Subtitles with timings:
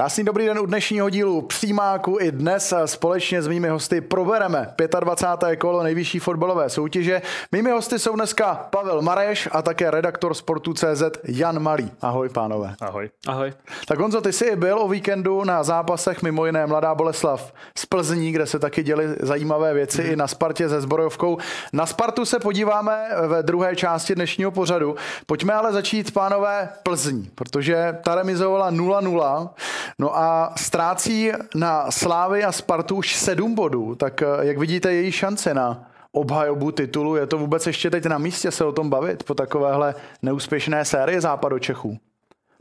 [0.00, 2.18] Krásný dobrý den u dnešního dílu Přímáku.
[2.20, 5.56] I dnes společně s mými hosty probereme 25.
[5.56, 7.22] kolo nejvyšší fotbalové soutěže.
[7.52, 11.90] Mými hosty jsou dneska Pavel Mareš a také redaktor sportu CZ Jan Malý.
[12.00, 12.74] Ahoj pánové.
[12.80, 13.10] Ahoj.
[13.26, 13.52] Ahoj.
[13.86, 18.32] Tak Honzo, ty jsi byl o víkendu na zápasech mimo jiné Mladá Boleslav z Plzní,
[18.32, 20.10] kde se taky děly zajímavé věci mm.
[20.10, 21.38] i na Spartě se zbrojovkou.
[21.72, 24.96] Na Spartu se podíváme ve druhé části dnešního pořadu.
[25.26, 29.50] Pojďme ale začít, pánové, Plzní, protože ta remizovala 0-0.
[29.98, 35.12] No a ztrácí na Slávy a Spartu už sedm bodů, tak eh, jak vidíte její
[35.12, 39.22] šance na obhajobu titulu, je to vůbec ještě teď na místě se o tom bavit
[39.22, 41.98] po takovéhle neúspěšné sérii západu Čechů?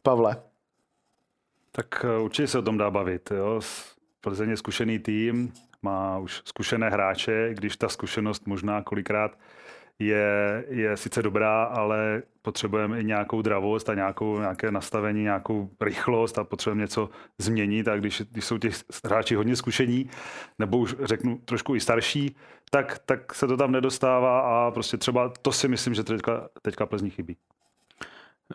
[0.03, 0.37] Pavle.
[1.71, 3.31] Tak eh, určitě se o tom dá bavit.
[3.31, 3.61] Jo.
[4.21, 9.31] Plzeň je zkušený tým, má už zkušené hráče, když ta zkušenost možná kolikrát
[9.99, 16.37] je, je sice dobrá, ale potřebujeme i nějakou dravost a nějakou, nějaké nastavení, nějakou rychlost
[16.37, 17.87] a potřebujeme něco změnit.
[17.87, 20.09] A když, když jsou těch hráči hodně zkušení,
[20.59, 22.35] nebo už řeknu trošku i starší,
[22.71, 26.85] tak, tak se to tam nedostává a prostě třeba to si myslím, že teďka, teďka
[26.85, 27.37] Plzní chybí.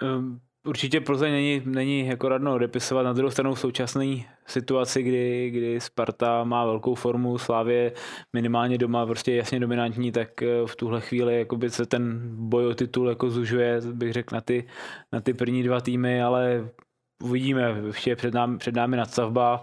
[0.02, 3.02] Um Určitě Plzeň není, není jako radno odepisovat.
[3.02, 4.06] Na druhou stranu v současné
[4.46, 7.92] situaci, kdy, kdy Sparta má velkou formu, Slávě
[8.32, 12.74] minimálně doma prostě jasně dominantní, tak eh, v tuhle chvíli jakoby se ten boj o
[12.74, 14.66] titul jako zužuje, bych řekl, na ty,
[15.12, 16.68] na ty první dva týmy, ale
[17.22, 19.62] uvidíme, ještě je před námi, před námi nadstavba,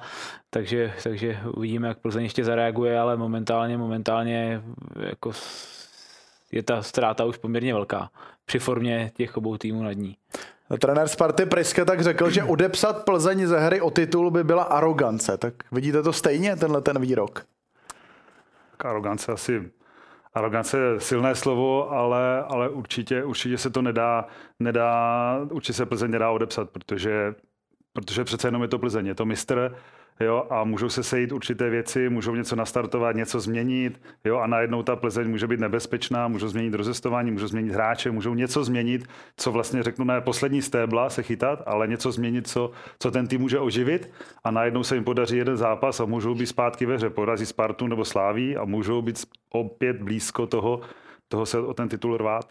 [0.49, 4.61] takže, takže uvidíme, jak Plzeň ještě zareaguje, ale momentálně, momentálně
[4.99, 5.31] jako
[6.51, 8.11] je ta ztráta už poměrně velká
[8.45, 10.17] při formě těch obou týmů nad ní.
[10.79, 15.37] Trenér Sparty Priske tak řekl, že odepsat Plzeň ze hry o titul by byla arogance.
[15.37, 17.45] Tak vidíte to stejně, tenhle ten výrok?
[18.71, 19.71] Tak arogance asi
[20.33, 24.27] Arogance je silné slovo, ale, ale určitě, určitě se to nedá,
[24.59, 27.35] nedá, určitě se Plzeň nedá odepsat, protože,
[27.93, 29.75] protože přece jenom je to Plzeň, je to mistr,
[30.25, 34.83] jo, a můžou se sejít určité věci, můžou něco nastartovat, něco změnit, jo, a najednou
[34.83, 39.51] ta Plzeň může být nebezpečná, můžou změnit rozestování, můžou změnit hráče, můžou něco změnit, co
[39.51, 43.59] vlastně řeknu na poslední stébla se chytat, ale něco změnit, co, co ten tým může
[43.59, 44.11] oživit.
[44.43, 47.87] A najednou se jim podaří jeden zápas a můžou být zpátky ve hře, porazí Spartu
[47.87, 50.81] nebo Sláví a můžou být opět blízko toho,
[51.27, 52.49] toho se o ten titul rvát.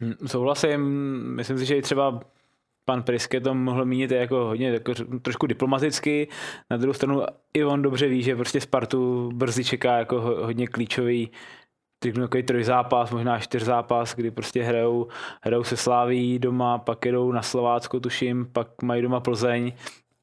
[0.00, 0.80] Hm, souhlasím,
[1.36, 2.20] myslím si, že i třeba
[2.88, 4.92] pan Priske to mohl mínit jako hodně jako
[5.22, 6.28] trošku diplomaticky.
[6.70, 7.22] Na druhou stranu
[7.54, 11.30] i on dobře ví, že prostě Spartu brzy čeká jako hodně klíčový
[12.14, 15.08] takový trojzápas, možná čtyřzápas, kdy prostě hrajou,
[15.42, 19.72] hrajou se Sláví doma, pak jedou na Slovácko, tuším, pak mají doma Plzeň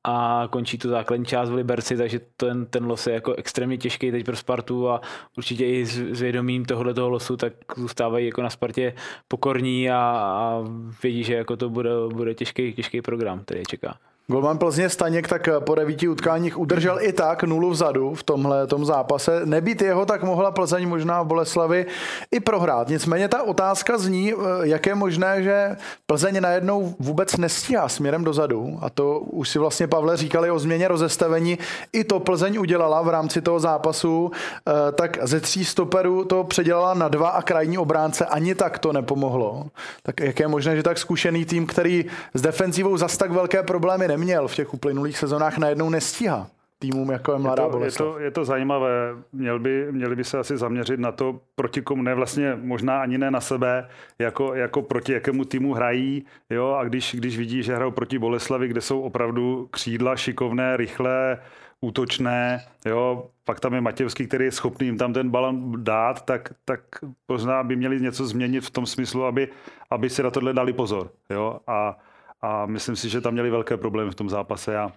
[0.03, 4.12] a končí tu základní část v Liberci, takže ten, ten los je jako extrémně těžký
[4.12, 5.02] teď pro Spartu a
[5.38, 8.94] určitě i s, vědomím tohoto losu, tak zůstávají jako na Spartě
[9.28, 10.63] pokorní a, a
[11.03, 13.97] vědí, že jako to bude, bude těžký, těžký program, který je čeká.
[14.28, 18.86] Golman Plzně Staněk tak po devíti utkáních udržel i tak nulu vzadu v tomhle tom
[18.86, 19.42] zápase.
[19.46, 21.86] Nebýt jeho, tak mohla Plzeň možná v Boleslavi
[22.32, 22.90] i prohrát.
[22.90, 28.80] Nicméně ta otázka zní, jak je možné, že Plzeň najednou vůbec nestíhá směrem dozadu.
[28.82, 31.58] A to už si vlastně Pavle říkali o změně rozestavení.
[31.94, 34.32] I to Plzeň udělala v rámci toho zápasu.
[34.68, 38.26] Eh, tak ze tří stoperů to předělala na dva a krajní obránce.
[38.26, 39.66] Ani tak to nepomohlo.
[40.04, 44.12] Tak jak je možné, že tak zkušený tým, který s defenzivou zas tak velké problémy
[44.18, 46.47] neměl v těch uplynulých sezónách, najednou nestíhá
[46.79, 48.07] týmům, jako je Mladá je to, Boleslav.
[48.07, 49.16] Je to, je to zajímavé.
[49.34, 53.18] Měl by, měli by se asi zaměřit na to, proti komu, ne vlastně možná ani
[53.18, 53.88] ne na sebe,
[54.19, 56.25] jako, jako proti jakému týmu hrají.
[56.50, 56.75] Jo?
[56.80, 61.39] A když, když vidí, že hrajou proti Boleslavi, kde jsou opravdu křídla šikovné, rychlé,
[61.81, 66.54] útočné, jo, pak tam je Matěvský, který je schopný jim tam ten balon dát, tak,
[66.66, 66.80] tak
[67.27, 69.48] možná by měli něco změnit v tom smyslu, aby,
[69.89, 71.09] aby si na tohle dali pozor.
[71.30, 71.59] Jo?
[71.68, 71.98] A
[72.44, 74.92] a myslím si, že tam měli velké problémy v tom zápase a,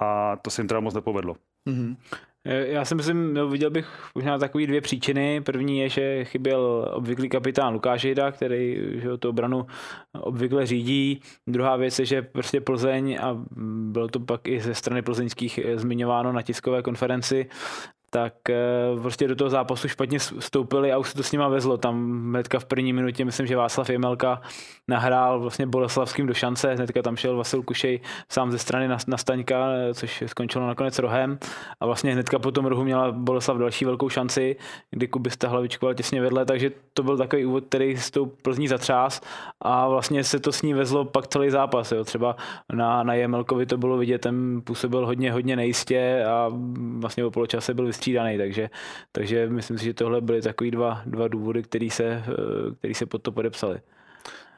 [0.00, 1.36] a to se jim teda moc nepovedlo.
[1.68, 1.96] Mm-hmm.
[2.44, 5.40] Já si myslím, no, viděl bych možná takové dvě příčiny.
[5.40, 9.66] První je, že chyběl obvyklý kapitán Lukáš Jejda, který že tu obranu
[10.20, 11.20] obvykle řídí.
[11.46, 13.44] Druhá věc je, že prostě Plzeň, a
[13.90, 17.46] bylo to pak i ze strany plzeňských zmiňováno na tiskové konferenci,
[18.10, 18.56] tak eh,
[19.02, 21.76] prostě do toho zápasu špatně vstoupili a už se to s nima vezlo.
[21.76, 24.40] Tam hnedka v první minutě, myslím, že Václav Jemelka
[24.88, 29.66] nahrál vlastně Boleslavským do šance, hnedka tam šel Vasil Kušej sám ze strany na, Staňka,
[29.94, 31.38] což skončilo nakonec rohem
[31.80, 34.56] a vlastně hnedka po tom rohu měla Boleslav další velkou šanci,
[34.90, 39.20] kdy Kubista hlavičkoval těsně vedle, takže to byl takový úvod, který s tou Plzní zatřás
[39.60, 41.92] a vlastně se to s ní vezlo pak celý zápas.
[41.92, 42.04] Jo.
[42.04, 42.36] Třeba
[42.72, 46.50] na, na Jemelkovi to bylo vidět, ten působil hodně, hodně nejistě a
[46.98, 48.70] vlastně po poločase byl vystřídaný, takže,
[49.12, 53.06] takže myslím si, že tohle byly takový dva, dva důvody, který se, eh, který se
[53.06, 53.80] pod to podepsali.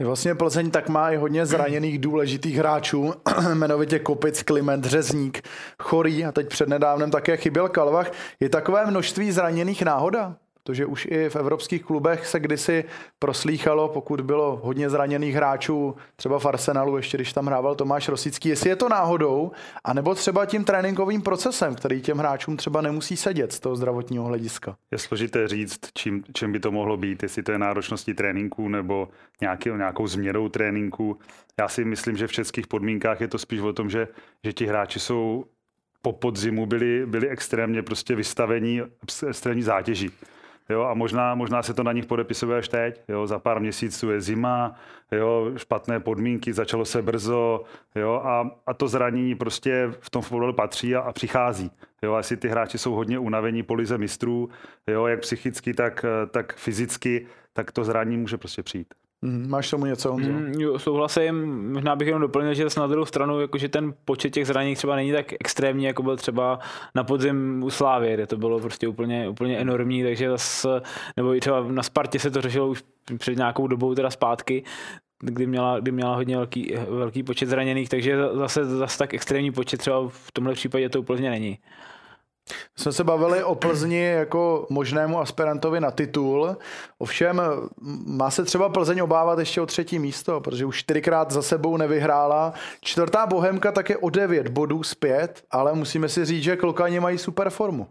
[0.01, 3.13] Vlastně Plzeň tak má i hodně zraněných důležitých hráčů,
[3.53, 5.43] jmenovitě Kopic, Kliment, Řezník,
[5.79, 8.13] Chorý a teď přednedávnem také chyběl Kalvach.
[8.41, 10.37] Je takové množství zraněných náhoda?
[10.71, 12.85] Protože už i v evropských klubech se kdysi
[13.19, 18.49] proslýchalo, pokud bylo hodně zraněných hráčů, třeba v Arsenalu, ještě když tam hrával Tomáš Rosický,
[18.49, 19.51] jestli je to náhodou,
[19.85, 24.77] anebo třeba tím tréninkovým procesem, který těm hráčům třeba nemusí sedět z toho zdravotního hlediska.
[24.91, 29.09] Je složité říct, čím, čím by to mohlo být, jestli to je náročností tréninku nebo
[29.41, 31.19] nějaký, nějakou změnou tréninku.
[31.59, 34.09] Já si myslím, že v českých podmínkách je to spíš o tom, že,
[34.45, 35.45] že ti hráči jsou
[36.03, 38.83] po podzimu byli, byli extrémně prostě vystavení
[39.29, 40.11] extrémní zátěži.
[40.71, 43.01] Jo, a možná, možná se to na nich podepisuje až teď.
[43.09, 44.75] Jo, za pár měsíců je zima,
[45.13, 47.65] jo, špatné podmínky, začalo se brzo
[47.95, 51.71] jo, a, a to zranění prostě v tom fotbalu patří a, a přichází.
[52.03, 54.49] Jo, jestli ty hráči jsou hodně unavení po lize mistrů,
[54.87, 58.95] jo, jak psychicky, tak, tak fyzicky, tak to zranění může prostě přijít.
[59.23, 60.31] Mm, máš tomu něco, Honzo?
[60.31, 64.77] Mm, souhlasím, možná bych jenom doplnil, že na druhou stranu, jakože ten počet těch zranění
[64.77, 66.59] třeba není tak extrémní, jako byl třeba
[66.95, 70.69] na podzim u Slávy, kde to bylo prostě úplně, úplně enormní, takže zase,
[71.17, 72.85] nebo i třeba na Spartě se to řešilo už
[73.19, 74.65] před nějakou dobou teda zpátky,
[75.21, 79.79] kdy měla, kdy měla hodně velký, velký počet zraněných, takže zase, zase tak extrémní počet
[79.79, 81.59] třeba v tomhle případě to úplně není.
[82.77, 86.57] Jsme se bavili o Plzni jako možnému aspirantovi na titul,
[86.99, 87.43] ovšem
[88.07, 92.53] má se třeba Plzeň obávat ještě o třetí místo, protože už čtyřikrát za sebou nevyhrála.
[92.81, 97.51] Čtvrtá Bohemka také o devět bodů zpět, ale musíme si říct, že Klokani mají super
[97.51, 97.87] formu.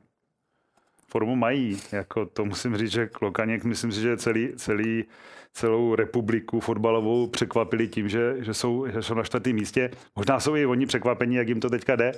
[1.12, 5.06] Formu mají, jako to musím říct, že Klokaněk, myslím si, že celý, celý,
[5.54, 9.92] celou republiku fotbalovou překvapili tím, že, že, jsou, že jsou na čtvrtém místě.
[10.16, 12.12] Možná jsou i oni překvapení, jak jim to teďka jde,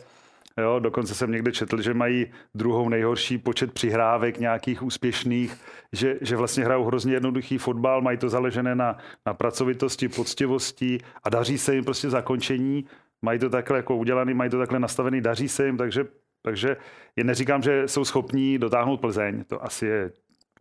[0.57, 5.55] Jo, dokonce jsem někde četl, že mají druhou nejhorší počet přihrávek nějakých úspěšných,
[5.93, 11.29] že, že vlastně hrajou hrozně jednoduchý fotbal, mají to zaležené na, na pracovitosti, poctivosti a
[11.29, 12.85] daří se jim prostě zakončení.
[13.21, 16.05] Mají to takhle jako udělaný, mají to takhle nastavený, daří se jim, takže,
[16.41, 16.77] takže
[17.15, 20.11] je neříkám, že jsou schopní dotáhnout Plzeň, to asi je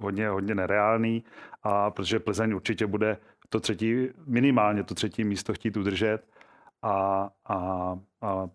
[0.00, 1.24] hodně, hodně nereálný,
[1.62, 3.16] a protože Plzeň určitě bude
[3.48, 6.18] to třetí, minimálně to třetí místo chtít udržet
[6.82, 8.48] a, a, a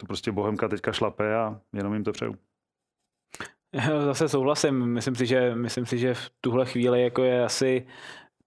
[0.00, 2.34] to prostě Bohemka teďka šlape a jenom jim to přeju.
[4.04, 4.86] Zase souhlasím.
[4.86, 7.86] Myslím si, že, myslím si, že v tuhle chvíli jako je asi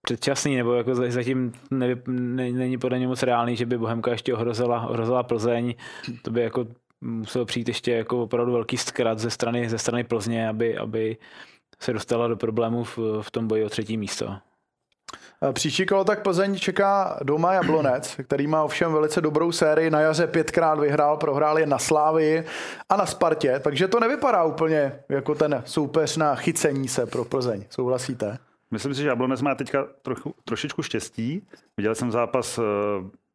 [0.01, 4.33] předčasný, nebo jako zatím nevy, ne, není podle něj moc reálný, že by Bohemka ještě
[4.33, 5.75] ohrozila, ohrozila Plzeň.
[6.21, 6.67] To by jako
[7.01, 11.17] musel přijít ještě jako opravdu velký zkrat ze strany, ze strany Plzně, aby, aby
[11.79, 14.38] se dostala do problémů v, v tom boji o třetí místo.
[15.49, 19.89] Eh, příští kolo tak Plzeň čeká doma Jablonec, který má ovšem velice dobrou sérii.
[19.89, 22.43] Na jaře pětkrát vyhrál, prohrál je na Slávii
[22.89, 27.65] a na Spartě, takže to nevypadá úplně jako ten soupeř na chycení se pro Plzeň.
[27.69, 28.37] Souhlasíte?
[28.71, 31.47] Myslím si, že Jablonec má teďka trochu, trošičku štěstí.
[31.77, 32.63] Viděl jsem zápas, eh,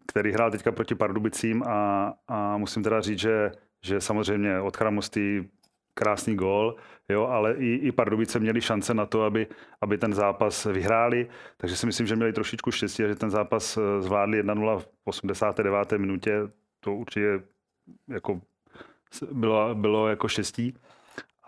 [0.06, 5.48] který hrál teďka proti Pardubicím a, a musím teda říct, že, že samozřejmě od Chramostý
[5.94, 6.76] krásný gól,
[7.08, 9.46] jo, ale i, i Pardubice měli šance na to, aby,
[9.80, 14.02] aby ten zápas vyhráli, takže si myslím, že měli trošičku štěstí že ten zápas eh,
[14.02, 15.92] zvládli 1-0 v 89.
[15.92, 16.40] minutě,
[16.80, 17.42] to určitě
[18.08, 18.40] jako
[19.32, 20.74] bylo, bylo jako štěstí.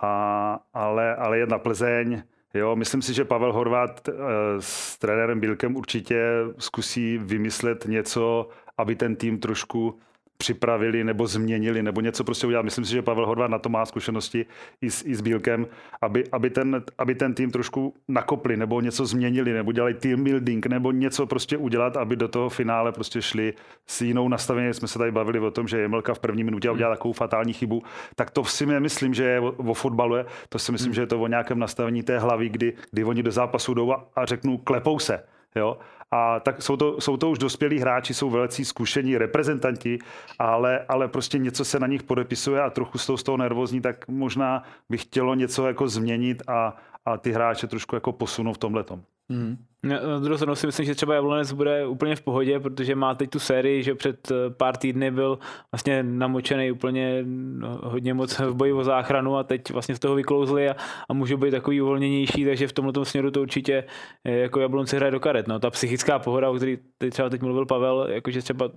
[0.03, 2.23] A, ale, ale jedna Plzeň,
[2.55, 4.13] Jo, myslím si, že Pavel Horvát eh,
[4.59, 6.25] s trenérem Bílkem určitě
[6.59, 8.49] zkusí vymyslet něco,
[8.79, 9.99] aby ten tým trošku
[10.41, 12.63] připravili nebo změnili nebo něco prostě udělat.
[12.63, 14.47] Myslím si, že Pavel Horvat na to má zkušenosti
[14.81, 15.67] i s, i s Bílkem,
[16.01, 20.67] aby, aby, ten, aby ten tým trošku nakopli nebo něco změnili nebo dělali team building
[20.67, 23.55] nebo něco prostě udělat, aby do toho finále prostě šli
[23.87, 24.75] s jinou nastavení.
[24.75, 27.83] Jsme se tady bavili o tom, že Jemelka v první minutě udělal takovou fatální chybu,
[28.17, 30.17] tak to si myslím, že je o, o fotbalu,
[30.49, 33.31] to si myslím, že je to o nějakém nastavení té hlavy, kdy, kdy oni do
[33.31, 35.23] zápasu jdou a, a řeknou klepou se.
[35.57, 35.79] Jo?
[36.13, 39.99] A tak jsou to, jsou to už dospělí hráči, jsou velicí zkušení reprezentanti,
[40.39, 44.09] ale, ale prostě něco se na nich podepisuje a trochu jsou z toho nervózní, tak
[44.09, 46.77] možná by chtělo něco jako změnit a,
[47.07, 48.85] a ty hráče trošku jako posunout v tomhle.
[49.31, 49.57] Hmm.
[49.83, 53.31] Na druhou stranu si myslím, že třeba Jablonec bude úplně v pohodě, protože má teď
[53.31, 55.39] tu sérii, že před eh, pár týdny byl
[55.73, 60.15] vlastně namočený úplně no, hodně moc v boji o záchranu a teď vlastně z toho
[60.15, 60.77] vyklouzli a,
[61.09, 63.85] a může být takový uvolněnější, takže v tomto směru to určitě
[64.25, 65.49] eh, jako Jablonci hraje do karet.
[65.49, 66.79] No, ta psychická pohoda, o který
[67.11, 68.71] třeba teď mluvil Pavel, jakože třeba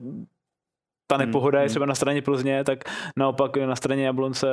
[1.08, 1.70] ta nepohoda je hmm.
[1.70, 2.84] třeba na straně Plzně, tak
[3.18, 4.48] naopak na straně Jablonce.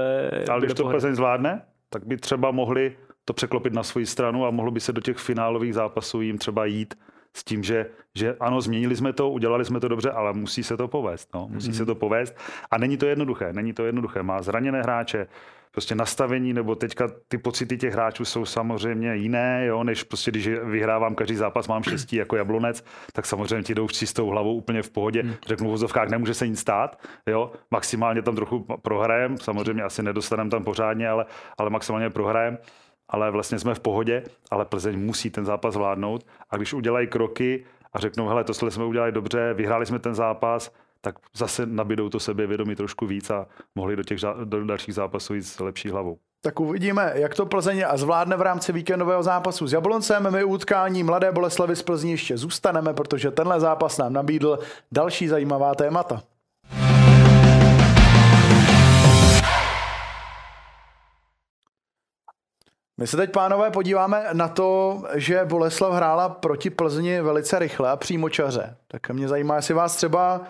[0.51, 2.97] Ale když to Plzeň zvládne, tak by třeba mohli
[3.31, 6.65] to překlopit na svoji stranu a mohlo by se do těch finálových zápasů jim třeba
[6.65, 6.95] jít
[7.37, 10.77] s tím, že, že ano, změnili jsme to, udělali jsme to dobře, ale musí se
[10.77, 11.35] to povést.
[11.35, 11.49] No.
[11.51, 11.77] Musí mm-hmm.
[11.77, 12.37] se to povést.
[12.71, 14.23] A není to jednoduché, není to jednoduché.
[14.23, 15.27] Má zraněné hráče,
[15.73, 20.49] prostě nastavení, nebo teďka ty pocity těch hráčů jsou samozřejmě jiné, jo, než prostě když
[20.49, 24.83] vyhrávám každý zápas, mám štěstí jako jablonec, tak samozřejmě ti jdou s čistou hlavou úplně
[24.83, 25.23] v pohodě.
[25.23, 25.35] Hmm.
[25.47, 30.51] Řeknu v vozovkách, nemůže se nic stát, jo, maximálně tam trochu prohrajem, samozřejmě asi nedostaneme
[30.51, 31.27] tam pořádně, ale,
[31.59, 32.59] ale maximálně prohrajem
[33.11, 37.65] ale vlastně jsme v pohodě, ale Plzeň musí ten zápas vládnout a když udělají kroky
[37.93, 42.21] a řeknou, hele, to jsme udělali dobře, vyhráli jsme ten zápas, tak zase nabídou to
[42.21, 46.19] sebevědomí trošku víc a mohli do těch do dalších zápasů jít s lepší hlavou.
[46.43, 50.33] Tak uvidíme, jak to Plzeň zvládne v rámci víkendového zápasu s Jabloncem.
[50.33, 54.59] My utkání Mladé Boleslavy z Plzní ještě zůstaneme, protože tenhle zápas nám nabídl
[54.93, 56.23] další zajímavá témata.
[63.01, 67.97] My se teď, pánové, podíváme na to, že Boleslav hrála proti Plzni velice rychle a
[67.97, 68.77] přímočaře.
[68.89, 70.41] Tak mě zajímá, jestli vás třeba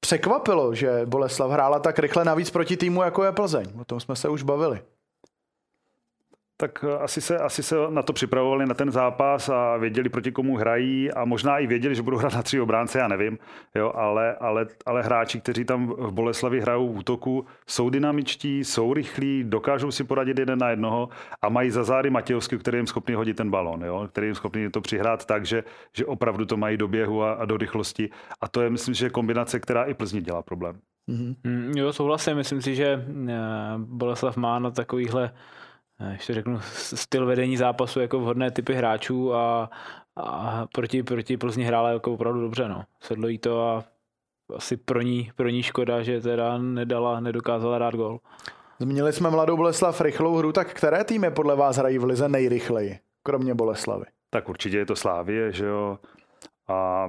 [0.00, 3.66] překvapilo, že Boleslav hrála tak rychle navíc proti týmu, jako je Plzeň.
[3.80, 4.80] O tom jsme se už bavili
[6.60, 10.32] tak eh, asi se, asi se na to připravovali, na ten zápas a věděli, proti
[10.32, 13.38] komu hrají a možná i věděli, že budou hrát na tři obránce, já nevím,
[13.74, 18.94] jo, ale, ale, ale hráči, kteří tam v Boleslavi hrajou v útoku, jsou dynamičtí, jsou
[18.94, 21.08] rychlí, dokážou si poradit jeden na jednoho
[21.42, 24.70] a mají za zády Matějovský, který jim schopný hodit ten balon, jo, který jim schopný
[24.70, 25.64] to přihrát tak, že,
[25.96, 28.10] že opravdu to mají do běhu a, a do rychlosti.
[28.40, 30.76] A to je, myslím, že je kombinace, která i Plzni dělá problém.
[31.08, 31.76] Mm-hmm.
[31.76, 32.36] Jo, souhlasím.
[32.36, 33.34] Myslím si, že eh,
[33.78, 35.30] Boleslav má na takovýchhle
[36.12, 36.60] ještě řeknu,
[36.94, 39.70] styl vedení zápasu jako vhodné typy hráčů a,
[40.16, 42.68] a proti, proti Plzni hrála jako opravdu dobře.
[42.68, 42.84] No.
[43.00, 43.84] Sedlo jí to a
[44.56, 48.20] asi pro ní, pro ní škoda, že teda nedala, nedokázala dát gol.
[48.78, 52.98] Zmínili jsme Mladou Boleslav rychlou hru, tak které týmy podle vás hrají v lize nejrychleji,
[53.22, 54.04] kromě Boleslavy?
[54.30, 55.98] Tak určitě je to Slávie, že jo.
[56.68, 57.08] A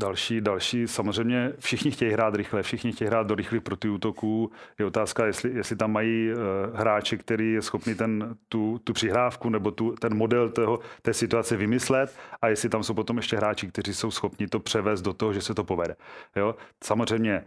[0.00, 4.50] Další, další, samozřejmě všichni chtějí hrát rychle, všichni chtějí hrát do rychlých protiútoků.
[4.78, 6.38] Je otázka, jestli, jestli tam mají uh,
[6.76, 11.56] hráči, který je schopný ten, tu, tu přihrávku nebo tu, ten model toho, té situace
[11.56, 15.32] vymyslet a jestli tam jsou potom ještě hráči, kteří jsou schopni to převést do toho,
[15.32, 15.96] že se to povede.
[16.36, 16.54] Jo?
[16.84, 17.44] Samozřejmě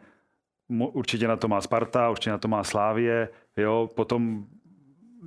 [0.69, 3.89] určitě na to má Sparta, určitě na to má Slávie, jo?
[3.95, 4.45] potom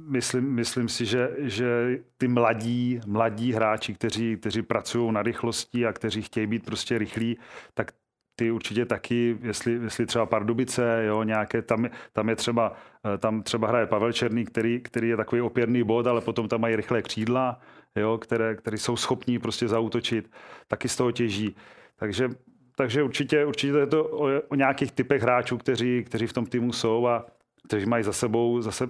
[0.06, 5.92] myslím, myslím si, že, že ty mladí, mladí hráči, kteří, kteří pracují na rychlosti a
[5.92, 7.38] kteří chtějí být prostě rychlí,
[7.74, 7.92] tak
[8.36, 12.72] ty určitě taky, jestli, jestli třeba Pardubice, jo, nějaké, tam, tam je třeba,
[13.14, 16.60] eh, tam třeba hraje Pavel Černý, který, který je takový opěrný bod, ale potom tam
[16.60, 17.60] mají rychlé křídla,
[17.96, 20.30] jo, které, které jsou schopní prostě zautočit,
[20.68, 21.56] taky z toho těží.
[21.96, 22.28] Takže,
[22.76, 26.72] takže určitě, určitě je to o, o nějakých typech hráčů, kteří, kteří v tom týmu
[26.72, 27.26] jsou a
[27.66, 28.86] kteří mají za sebou zase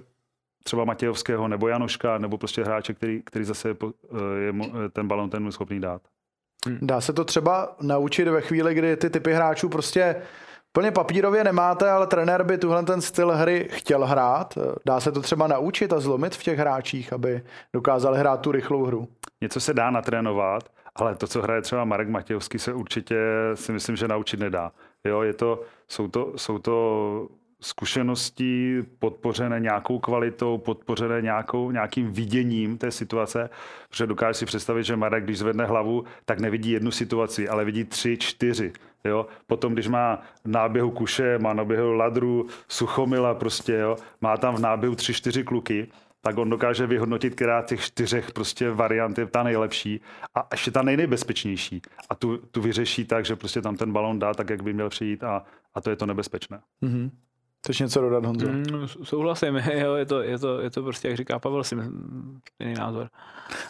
[0.69, 3.75] třeba Matějovského nebo Janoška, nebo prostě hráče, který, který zase je,
[4.39, 4.53] je
[4.89, 6.01] ten balon ten schopný dát.
[6.67, 6.77] Hmm.
[6.81, 10.15] Dá se to třeba naučit ve chvíli, kdy ty typy hráčů prostě
[10.71, 14.57] plně papírově nemáte, ale trenér by tuhle ten styl hry chtěl hrát.
[14.85, 17.41] Dá se to třeba naučit a zlomit v těch hráčích, aby
[17.73, 19.07] dokázali hrát tu rychlou hru?
[19.41, 20.63] Něco se dá natrénovat,
[20.95, 23.17] ale to, co hraje třeba Marek Matějovský, se určitě
[23.53, 24.71] si myslím, že naučit nedá.
[25.05, 27.27] Jo, je to, jsou, to, jsou to
[27.61, 33.49] zkušeností podpořené nějakou kvalitou, podpořené nějakou, nějakým viděním té situace,
[33.89, 37.83] protože dokáže si představit, že Marek, když zvedne hlavu, tak nevidí jednu situaci, ale vidí
[37.83, 38.73] tři, čtyři.
[39.05, 39.27] Jo?
[39.47, 43.95] Potom, když má náběhu kuše, má náběhu ladru, suchomila prostě, jo?
[44.21, 45.87] má tam v náběhu tři, čtyři kluky,
[46.21, 50.01] tak on dokáže vyhodnotit, která těch čtyřech prostě variant je ta nejlepší
[50.35, 51.81] a ještě ta nejnebezpečnější.
[52.09, 54.89] A tu, tu vyřeší tak, že prostě tam ten balon dá tak, jak by měl
[54.89, 55.43] přijít a,
[55.75, 56.61] a to je to nebezpečné.
[56.83, 57.09] Mm-hmm.
[57.63, 58.47] Chceš něco dodat, Honzo?
[58.47, 61.75] Mm, souhlasím, jo, je to, je, to, je to prostě, jak říká Pavel, si
[62.59, 63.07] jiný názor.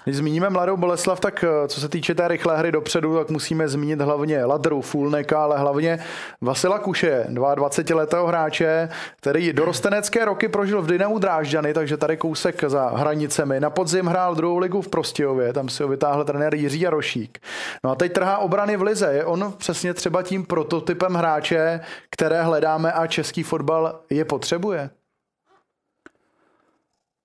[0.03, 3.67] Když zmíníme mladou Boleslav, tak eh, co se týče té rychlé hry dopředu, tak musíme
[3.67, 5.99] zmínit hlavně Ladru, Fulneka, ale hlavně
[6.41, 12.89] Vasila Kuše, 22-letého hráče, který dorostenecké roky prožil v Dynamu Drážďany, takže tady kousek za
[12.89, 13.59] hranicemi.
[13.59, 17.39] Na podzim hrál druhou ligu v Prostějově, tam si ho vytáhl trenér Jiří Jarošík.
[17.83, 19.13] No a teď trhá obrany v Lize.
[19.13, 21.79] Je on přesně třeba tím prototypem hráče,
[22.09, 23.78] které hledáme a český fotbal
[24.09, 24.89] je potřebuje?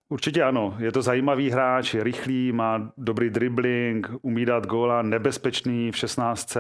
[0.09, 5.91] Určitě ano, je to zajímavý hráč, je rychlý, má dobrý dribbling, umí dát góla, nebezpečný
[5.91, 6.57] v 16.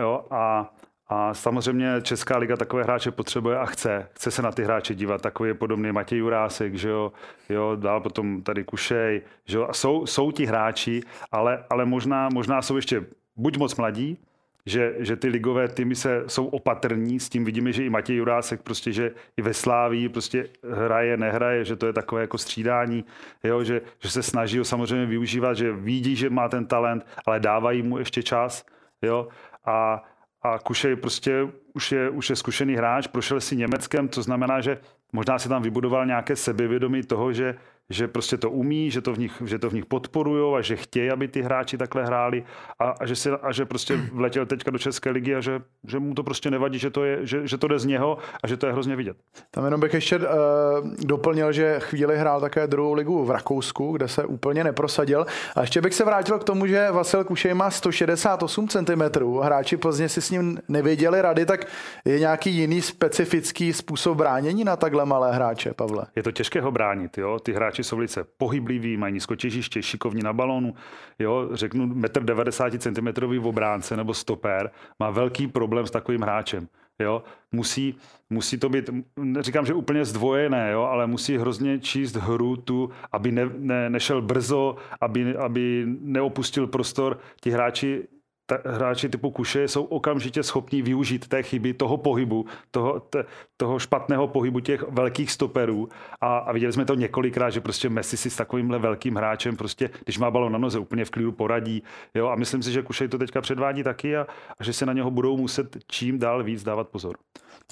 [0.00, 0.74] Jo, a,
[1.06, 4.08] a samozřejmě Česká liga takové hráče potřebuje a chce.
[4.12, 5.22] Chce se na ty hráče dívat.
[5.22, 7.12] Takový je podobný Matěj Jurásek, že jo,
[7.48, 9.66] jo dál potom tady Kušej, že jo.
[9.68, 11.00] A jsou, jsou ti hráči,
[11.32, 13.06] ale, ale možná, možná jsou ještě
[13.36, 14.18] buď moc mladí,
[14.66, 18.62] že, že ty ligové týmy se, jsou opatrní, s tím vidíme, že i Matěj Jurásek
[18.62, 23.04] prostě, že i ve Sláví prostě hraje, nehraje, že to je takové jako střídání,
[23.44, 27.40] jo, že, že se snaží ho samozřejmě využívat, že vidí, že má ten talent, ale
[27.40, 28.66] dávají mu ještě čas,
[29.02, 29.28] jo,
[29.64, 30.02] a,
[30.42, 34.78] a Kušej prostě už je, už je zkušený hráč, prošel si Německem, to znamená, že
[35.12, 37.54] možná si tam vybudoval nějaké sebevědomí toho, že,
[37.90, 40.76] že prostě to umí, že to v nich, že to v nich podporují a že
[40.76, 42.44] chtějí, aby ty hráči takhle hráli
[42.78, 45.98] a, a, že, si, a že prostě vletěl teďka do České ligy a že, že
[45.98, 48.56] mu to prostě nevadí, že to, je, že, že to jde z něho a že
[48.56, 49.16] to je hrozně vidět.
[49.50, 50.24] Tam jenom bych ještě uh,
[51.04, 55.26] doplnil, že chvíli hrál také druhou ligu v Rakousku, kde se úplně neprosadil.
[55.56, 59.02] A ještě bych se vrátil k tomu, že Vasil Kušej má 168 cm.
[59.42, 61.66] Hráči Plzně si s ním nevěděli rady, tak
[62.04, 66.06] je nějaký jiný specifický způsob bránění na takhle malé hráče, Pavle?
[66.16, 67.38] Je to těžké ho bránit, jo.
[67.38, 70.74] Ty hráči jsou velice pohybliví, mají nízkotěžiště, šikovní na balónu,
[71.18, 71.48] jo.
[71.52, 76.68] Řeknu 1,90 cm obránce nebo stoper má velký problém s takovým hráčem.
[77.00, 77.94] Jo, musí,
[78.30, 83.32] musí to být, neříkám, že úplně zdvojené, jo, ale musí hrozně číst hru tu, aby
[83.32, 87.18] ne, ne, nešel brzo, aby, aby neopustil prostor.
[87.40, 88.08] Ti hráči
[88.48, 93.24] ta, hráči typu Kuše jsou okamžitě schopní využít té chyby, toho pohybu, toho, te,
[93.56, 95.88] toho špatného pohybu těch velkých stoperů.
[96.20, 99.90] A, a viděli jsme to několikrát, že prostě Messi si s takovýmhle velkým hráčem prostě,
[100.04, 101.82] když má balon na noze, úplně v klidu poradí.
[102.14, 102.28] Jo?
[102.28, 104.26] A myslím si, že Kušej to teďka předvádí taky a,
[104.58, 107.16] a že se na něho budou muset čím dál víc dávat pozor.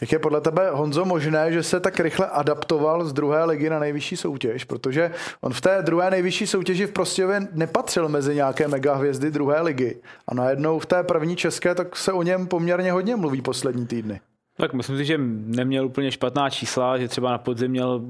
[0.00, 3.78] Jak je podle tebe, Honzo, možné, že se tak rychle adaptoval z druhé ligy na
[3.78, 4.64] nejvyšší soutěž?
[4.64, 10.00] Protože on v té druhé nejvyšší soutěži v Prostějově nepatřil mezi nějaké megahvězdy druhé ligy.
[10.28, 14.20] A najednou v té první české tak se o něm poměrně hodně mluví poslední týdny.
[14.58, 18.02] Tak myslím si, že neměl úplně špatná čísla, že třeba na podzim měl,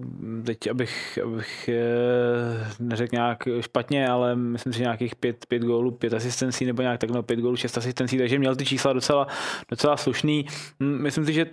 [0.45, 5.91] teď abych, abych eh, neřekl nějak špatně, ale myslím si, že nějakých pět, pět gólů,
[5.91, 9.27] pět asistencí nebo nějak tak, no pět gólů, šest asistencí, takže měl ty čísla docela,
[9.71, 10.47] docela slušný.
[10.81, 11.47] Myslím si, že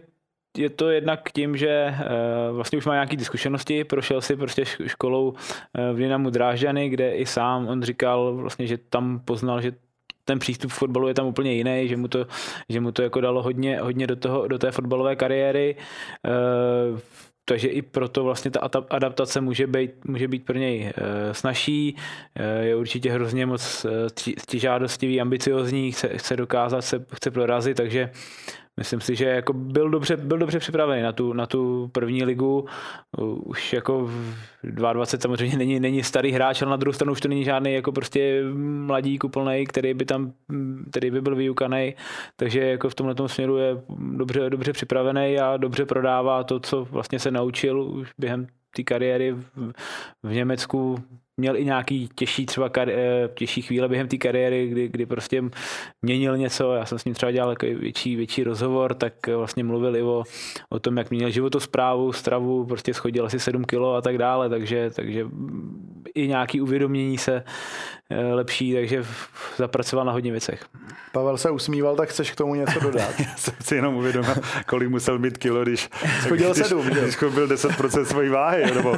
[0.58, 5.30] je to jednak tím, že uh, vlastně už má nějaké zkušenosti, prošel si prostě školou
[5.30, 5.36] uh,
[5.94, 9.74] v Dynamu Drážďany, kde i sám on říkal vlastně, že tam poznal, že
[10.26, 12.28] ten přístup k fotbalu je tam úplně jiný, že mu to,
[12.70, 15.76] že mu to jako dalo hodně, hodně do, toho, do té fotbalové kariéry.
[16.92, 17.00] Uh,
[17.46, 18.60] takže i proto vlastně ta
[18.90, 20.94] adaptace může být, může být pro něj
[21.32, 21.96] snažší,
[22.62, 23.86] je určitě hrozně moc
[24.54, 28.10] žádostivý, ambiciozní, chce, chce dokázat, se, chce prorazit, takže
[28.78, 32.66] myslím si, že jako byl, dobře, byl dobře připravený na tu, na tu první ligu.
[33.46, 34.12] Už jako
[34.64, 37.92] 22 samozřejmě není, není starý hráč, ale na druhou stranu už to není žádný jako
[37.92, 38.44] prostě
[38.86, 40.34] mladý úplnej, který by tam,
[40.90, 41.96] který by byl vyukaný.
[42.36, 43.82] Takže jako v tomhle směru je
[44.18, 49.32] dobře, dobře připravený a dobře prodává to, co vlastně se naučil už během té kariéry
[49.32, 49.72] v,
[50.24, 51.04] v Německu
[51.38, 55.44] měl i nějaký těžší třeba kari- eh, těžší chvíle během té kariéry, kdy, kdy prostě
[56.02, 59.96] měnil něco, já jsem s ním třeba dělal jako větší, větší rozhovor, tak vlastně mluvil
[59.96, 60.24] i o,
[60.70, 64.92] o tom, jak měl životosprávu, stravu, prostě schodil asi 7 kilo a tak dále, takže,
[64.96, 65.26] takže
[66.16, 67.44] i nějaký uvědomění se
[68.10, 69.06] eh, lepší, takže
[69.58, 70.66] zapracoval na hodně věcech.
[71.12, 73.14] Pavel se usmíval, tak chceš k tomu něco dodat?
[73.20, 74.36] Já jsem si jenom uvědomil,
[74.68, 75.90] kolik musel mít kilo, když,
[76.22, 78.98] Schodil když, sedm, když byl 10% svojí váhy, nebo,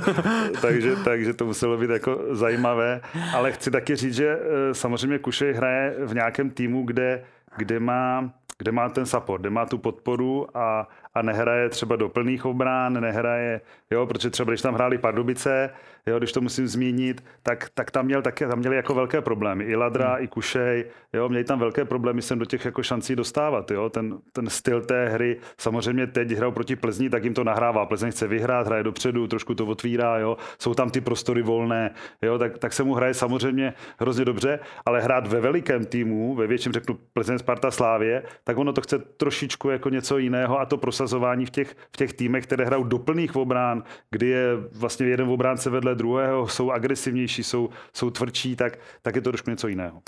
[0.62, 3.02] takže, takže to muselo být jako zajímavé.
[3.34, 7.24] Ale chci taky říct, že eh, samozřejmě Kušej hraje v nějakém týmu, kde,
[7.58, 12.10] kde má kde má ten support, kde má tu podporu a, a nehraje třeba do
[12.10, 13.62] plných obrán, nehraje,
[13.92, 15.70] jo, protože třeba když tam hráli Pardubice,
[16.08, 19.64] jo, když to musím zmínit, tak, tak tam, měl také, tam měli jako velké problémy.
[19.64, 20.24] I Ladra, hmm.
[20.24, 23.72] i Kušej, jo, měli tam velké problémy sem do těch jako šancí dostávat.
[23.72, 23.90] Jo.
[23.90, 27.86] Ten, ten styl té hry, samozřejmě teď hrajou proti Plzni, tak jim to nahrává.
[27.86, 30.38] Plzeň chce vyhrát, hraje dopředu, trošku to otvírá, jo.
[30.60, 31.92] jsou tam ty prostory volné,
[32.22, 36.48] jo, tak, tak se mu hraje samozřejmě hrozně dobře, ale hrát ve velikém týmu, ve
[36.48, 40.78] větším řeknu Plzeň, Sparta, Slávě, tak ono to chce trošičku jako něco jiného a to
[40.78, 45.28] prosazování v těch, v těch týmech, které hrajou do plných obrán, kdy je vlastně jeden
[45.28, 50.02] obránce vedle druhého, jsou agresivnější, jsou, jsou tvrdší, tak, tak je to trošku něco jiného.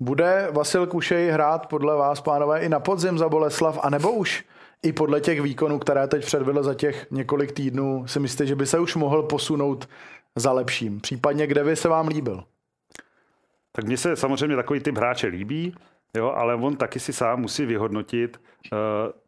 [0.00, 4.44] Bude Vasil Kušej hrát podle vás, pánové, i na podzim za Boleslav, anebo už
[4.82, 8.66] i podle těch výkonů, které teď předvedl za těch několik týdnů, si myslíte, že by
[8.66, 9.88] se už mohl posunout
[10.36, 11.00] za lepším?
[11.00, 12.44] Případně kde by se vám líbil?
[13.72, 15.74] Tak mně se samozřejmě takový typ hráče líbí.
[16.16, 18.40] Jo, ale on taky si sám musí vyhodnotit
[18.72, 18.78] uh,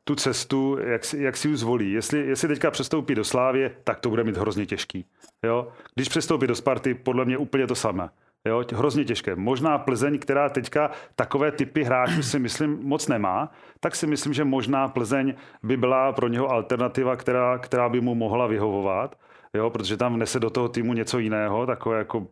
[0.04, 1.92] tu cestu, jak si, jak si ji zvolí.
[1.92, 5.04] Jestli, jestli teďka přestoupí do Slávě, tak to bude mít hrozně těžký.
[5.44, 5.68] Jo?
[5.94, 8.08] Když přestoupí do Sparty, podle mě úplně to samé.
[8.48, 9.36] Jo, hrozně těžké.
[9.36, 14.44] Možná Plzeň, která teďka takové typy hráčů si myslím moc nemá, tak si myslím, že
[14.44, 19.18] možná Plzeň by byla pro něho alternativa, která, která by mu mohla vyhovovat,
[19.54, 22.26] jo, protože tam vnese do toho týmu něco jiného, takové jako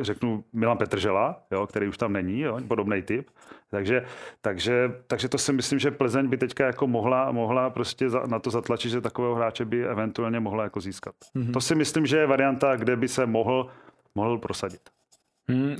[0.00, 3.30] řeknu Milan Petržela, jo, který už tam není, jo, podobný typ.
[3.70, 4.06] Takže,
[4.40, 8.38] takže, takže to si myslím, že Plzeň by teďka jako mohla, mohla prostě za, na
[8.38, 11.14] to zatlačit, že takového hráče by eventuálně mohla jako získat.
[11.36, 11.52] Mm-hmm.
[11.52, 13.68] To si myslím, že je varianta, kde by se mohl,
[14.14, 14.80] mohl prosadit.
[15.48, 15.76] Hmm,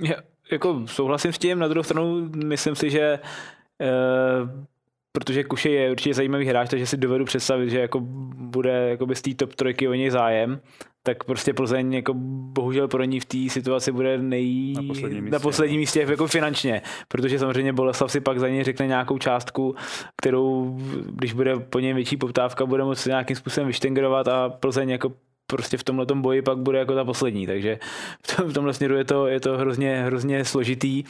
[0.53, 3.19] jako souhlasím s tím, na druhou stranu myslím si, že e,
[5.13, 8.01] protože Kuše je určitě zajímavý hráč, takže si dovedu představit, že jako
[8.35, 10.61] bude jakoby z té top trojky o něj zájem,
[11.03, 12.15] tak prostě Plzeň jako
[12.55, 14.73] bohužel pro ní v té situaci bude nej...
[14.77, 18.65] na posledním místě, na posledním místě jako finančně, protože samozřejmě Boleslav si pak za něj
[18.65, 19.75] řekne nějakou částku,
[20.17, 20.79] kterou,
[21.13, 25.13] když bude po něm větší poptávka, bude moci nějakým způsobem vyštengrovat a Plzeň jako
[25.53, 27.79] prostě v tomhle boji pak bude jako ta poslední, takže
[28.47, 31.05] v tomhle směru je to, je to hrozně, hrozně složitý.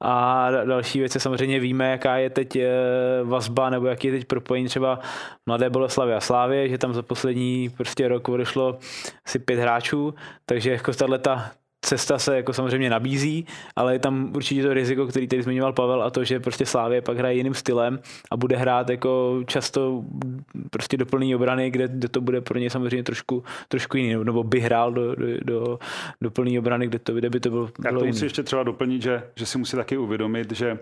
[0.00, 2.68] A další věc je samozřejmě víme, jaká je teď eh,
[3.24, 5.00] vazba nebo jaký je teď propojení třeba
[5.46, 8.78] Mladé Boleslavy a Slávě, že tam za poslední prostě rok odešlo
[9.26, 10.14] asi pět hráčů,
[10.46, 15.06] takže jako tahle ta cesta se jako samozřejmě nabízí, ale je tam určitě to riziko,
[15.06, 18.56] který tady zmiňoval Pavel a to, že prostě Slávě pak hraje jiným stylem a bude
[18.56, 20.04] hrát jako často
[20.70, 24.44] prostě do plný obrany, kde, kde to bude pro ně samozřejmě trošku, trošku jiný, nebo
[24.44, 25.78] by hrál do, do, do,
[26.20, 29.02] do plný obrany, kde, to, kde by to bylo, Já to musím ještě třeba doplnit,
[29.02, 30.78] že, že si musí taky uvědomit, že,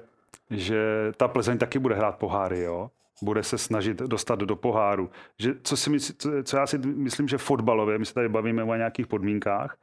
[0.51, 2.91] že ta Plzeň taky bude hrát poháry, jo?
[3.23, 5.11] bude se snažit dostat do poháru.
[5.39, 8.65] Že, co, si mysl, co, co já si myslím, že fotbalově, my se tady bavíme
[8.65, 9.77] o nějakých podmínkách,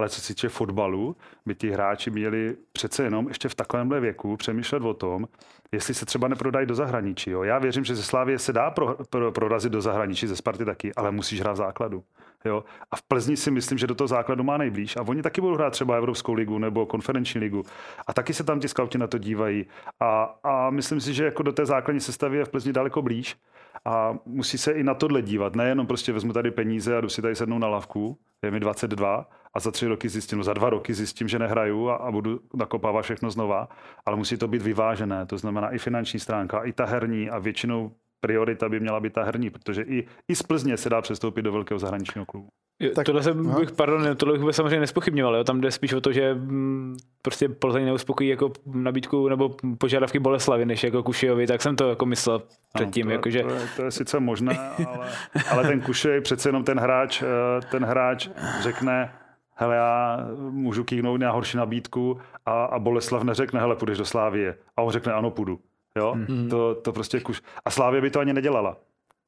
[0.00, 4.36] ale co se týče fotbalu, by ti hráči měli přece jenom ještě v takovémhle věku
[4.36, 5.28] přemýšlet o tom,
[5.72, 7.30] jestli se třeba neprodají do zahraničí.
[7.30, 7.42] Jo.
[7.42, 10.94] Já věřím, že ze Slávie se dá pro, pro, prorazit do zahraničí, ze Sparty taky,
[10.94, 12.04] ale musíš hrát v základu.
[12.44, 12.64] Jo?
[12.90, 14.96] A v Plzni si myslím, že do toho základu má nejblíž.
[14.96, 17.62] A oni taky budou hrát třeba Evropskou ligu nebo konferenční ligu.
[18.06, 19.66] A taky se tam ti skauti na to dívají.
[20.00, 23.36] A, a myslím si, že jako do té základní sestavy je v Plzni daleko blíž.
[23.84, 25.56] A musí se i na tohle dívat.
[25.56, 29.26] Nejenom prostě vezmu tady peníze a jdu si tady sednout na lavku, je mi 22
[29.56, 32.40] a za tři roky zjistím, no za dva roky zjistím, že nehraju a, a budu
[32.54, 33.68] nakopávat všechno znova,
[34.06, 37.92] ale musí to být vyvážené, to znamená i finanční stránka, i ta herní a většinou
[38.20, 41.52] priorita by měla být ta herní, protože i, i z Plzně se dá přestoupit do
[41.52, 42.48] velkého zahraničního klubu.
[42.82, 45.44] Jo, tak, tohle jsem, bych, pardon, tohle bych samozřejmě nespochybňoval, jo.
[45.44, 50.66] tam jde spíš o to, že mm, prostě Plzeň neuspokojí jako nabídku nebo požadavky Boleslavy,
[50.66, 52.42] než jako Kušijovi, tak jsem to jako myslel
[52.74, 53.06] předtím.
[53.06, 53.42] No, to, jako, že...
[53.42, 55.10] to, je, to je sice možné, ale,
[55.50, 57.26] ale ten Kušej, přece jenom ten hráč, eh,
[57.70, 58.28] ten hráč
[58.60, 59.12] řekne,
[59.60, 60.18] hele, já
[60.50, 64.56] můžu kýhnout na horší nabídku a, a Boleslav neřekne, hele, půjdeš do Slávie.
[64.76, 65.60] A on řekne, ano, půjdu.
[65.96, 66.14] Jo?
[66.14, 66.50] Mm-hmm.
[66.50, 67.42] To, to prostě kuš.
[67.64, 68.76] A Slávě by to ani nedělala.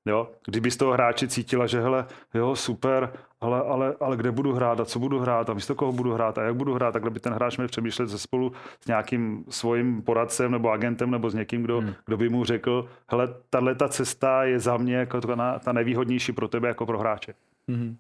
[0.06, 0.30] Jo?
[0.46, 4.80] Kdyby z toho hráči cítila, že hele, jo, super, ale, ale, ale kde budu hrát
[4.80, 7.20] a co budu hrát a místo koho budu hrát a jak budu hrát, takhle by
[7.20, 11.62] ten hráč měl přemýšlet ze spolu s nějakým svým poradcem nebo agentem nebo s někým,
[11.62, 11.94] kdo, hmm.
[12.06, 16.32] kdo by mu řekl, hele, tahle ta cesta je za mě jako ta, ta nevýhodnější
[16.32, 17.34] pro tebe jako pro hráče.
[17.68, 17.96] Hmm.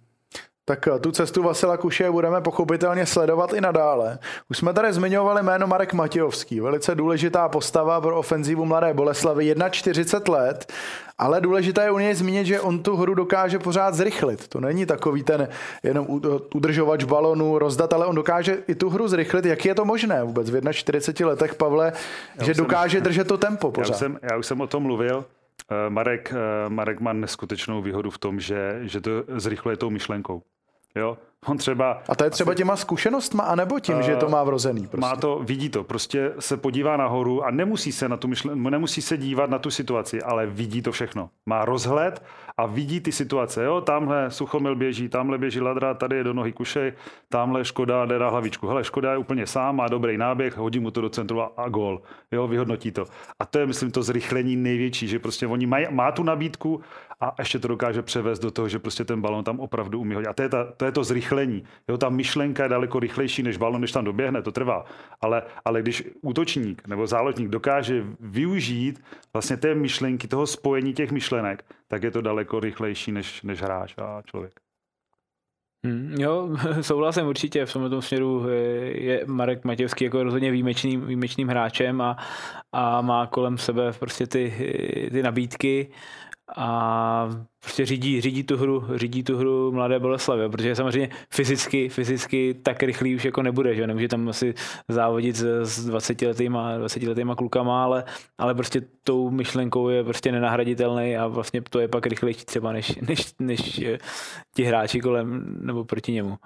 [0.64, 4.18] Tak eh, tu cestu Vasila Kuše budeme pochopitelně sledovat i nadále.
[4.50, 10.38] Už jsme tady zmiňovali jméno Marek Matějovský, velice důležitá postava pro ofenzívu Mladé Boleslavy, 41
[10.38, 10.72] let,
[11.18, 14.48] ale důležité je u něj zmínit, že on tu hru dokáže pořád zrychlit.
[14.48, 15.48] To není takový ten
[15.82, 16.06] jenom
[16.54, 19.44] udržovač balonu, rozdat, ale on dokáže i tu hru zrychlit.
[19.44, 21.92] Jak je to možné vůbec v 41 letech, Pavle,
[22.38, 23.88] já že dokáže jsem, držet to tempo pořád?
[23.88, 25.24] Já už, jsem, já už jsem o tom mluvil.
[25.70, 30.42] Eh, Marek, eh, Marek má neskutečnou výhodu v tom, že, že to zrychluje tou myšlenkou.
[30.94, 31.18] Jo?
[31.46, 32.02] On třeba...
[32.08, 34.86] A to je třeba asi, těma zkušenostma, anebo tím, uh, že to má vrozený?
[34.86, 35.00] Prostě.
[35.00, 39.02] Má to, vidí to, prostě se podívá nahoru a nemusí se na tu myšlen, nemusí
[39.02, 41.30] se dívat na tu situaci, ale vidí to všechno.
[41.46, 42.22] Má rozhled
[42.56, 43.64] a vidí ty situace.
[43.64, 43.80] Jo?
[43.80, 46.92] Tamhle Suchomil běží, tamhle běží Ladra, tady je do nohy Kušej,
[47.28, 48.66] tamhle Škoda jde na hlavičku.
[48.66, 51.68] Hele, Škoda je úplně sám, má dobrý náběh, hodí mu to do centru a, a
[51.68, 52.02] gol.
[52.32, 53.04] Jo, vyhodnotí to.
[53.40, 56.80] A to je, myslím, to zrychlení největší, že prostě oni mají, má tu nabídku
[57.22, 60.28] a ještě to dokáže převést do toho, že prostě ten balon tam opravdu umí hodit.
[60.28, 61.64] A to je, ta, to, je to zrychlení.
[61.88, 64.84] Jo, ta myšlenka je daleko rychlejší než balon, než tam doběhne, to trvá.
[65.20, 71.64] Ale, ale když útočník nebo záložník dokáže využít vlastně té myšlenky, toho spojení těch myšlenek,
[71.88, 74.52] tak je to daleko rychlejší než, než hráč a člověk.
[75.86, 76.48] Hmm, jo,
[76.80, 77.66] souhlasím určitě.
[77.66, 78.46] V tomto směru
[78.94, 82.16] je Marek Matějovský jako rozhodně výjimečným, výjimečným hráčem a,
[82.72, 84.54] a má kolem sebe prostě ty,
[85.12, 85.88] ty nabídky
[86.56, 87.28] a
[87.60, 92.82] prostě řídí, řídí, tu hru, řídí tu hru mladé Boleslavy, protože samozřejmě fyzicky, fyzicky tak
[92.82, 94.54] rychlý už jako nebude, že nemůže tam asi
[94.88, 98.04] závodit s, s 20 letýma, 20 letýma klukama, ale,
[98.38, 102.96] ale prostě tou myšlenkou je prostě nenahraditelný a vlastně to je pak rychlejší třeba než,
[102.96, 103.98] než, než eh,
[104.54, 106.38] ti hráči kolem nebo proti němu.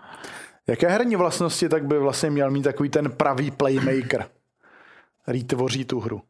[0.67, 4.27] Jaké herní vlastnosti tak by vlastně měl mít takový ten pravý playmaker,
[5.23, 6.23] který tvoří tu hru?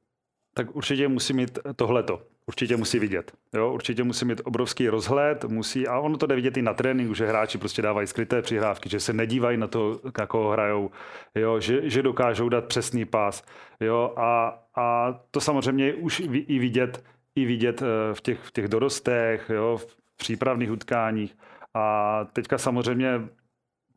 [0.54, 3.32] Tak určitě musí mít tohleto určitě musí vidět.
[3.54, 3.72] Jo?
[3.72, 7.26] Určitě musí mít obrovský rozhled, musí, a ono to jde vidět i na tréninku, že
[7.26, 10.90] hráči prostě dávají skryté přihrávky, že se nedívají na to, jako hrajou,
[11.34, 11.60] jo?
[11.60, 13.44] Že, že dokážou dát přesný pás.
[13.80, 14.14] Jo?
[14.16, 17.04] A, a to samozřejmě už i vidět,
[17.34, 19.76] i vidět eh, v těch, v těch dorostech, jo?
[19.76, 21.36] v přípravných utkáních.
[21.74, 23.20] A teďka samozřejmě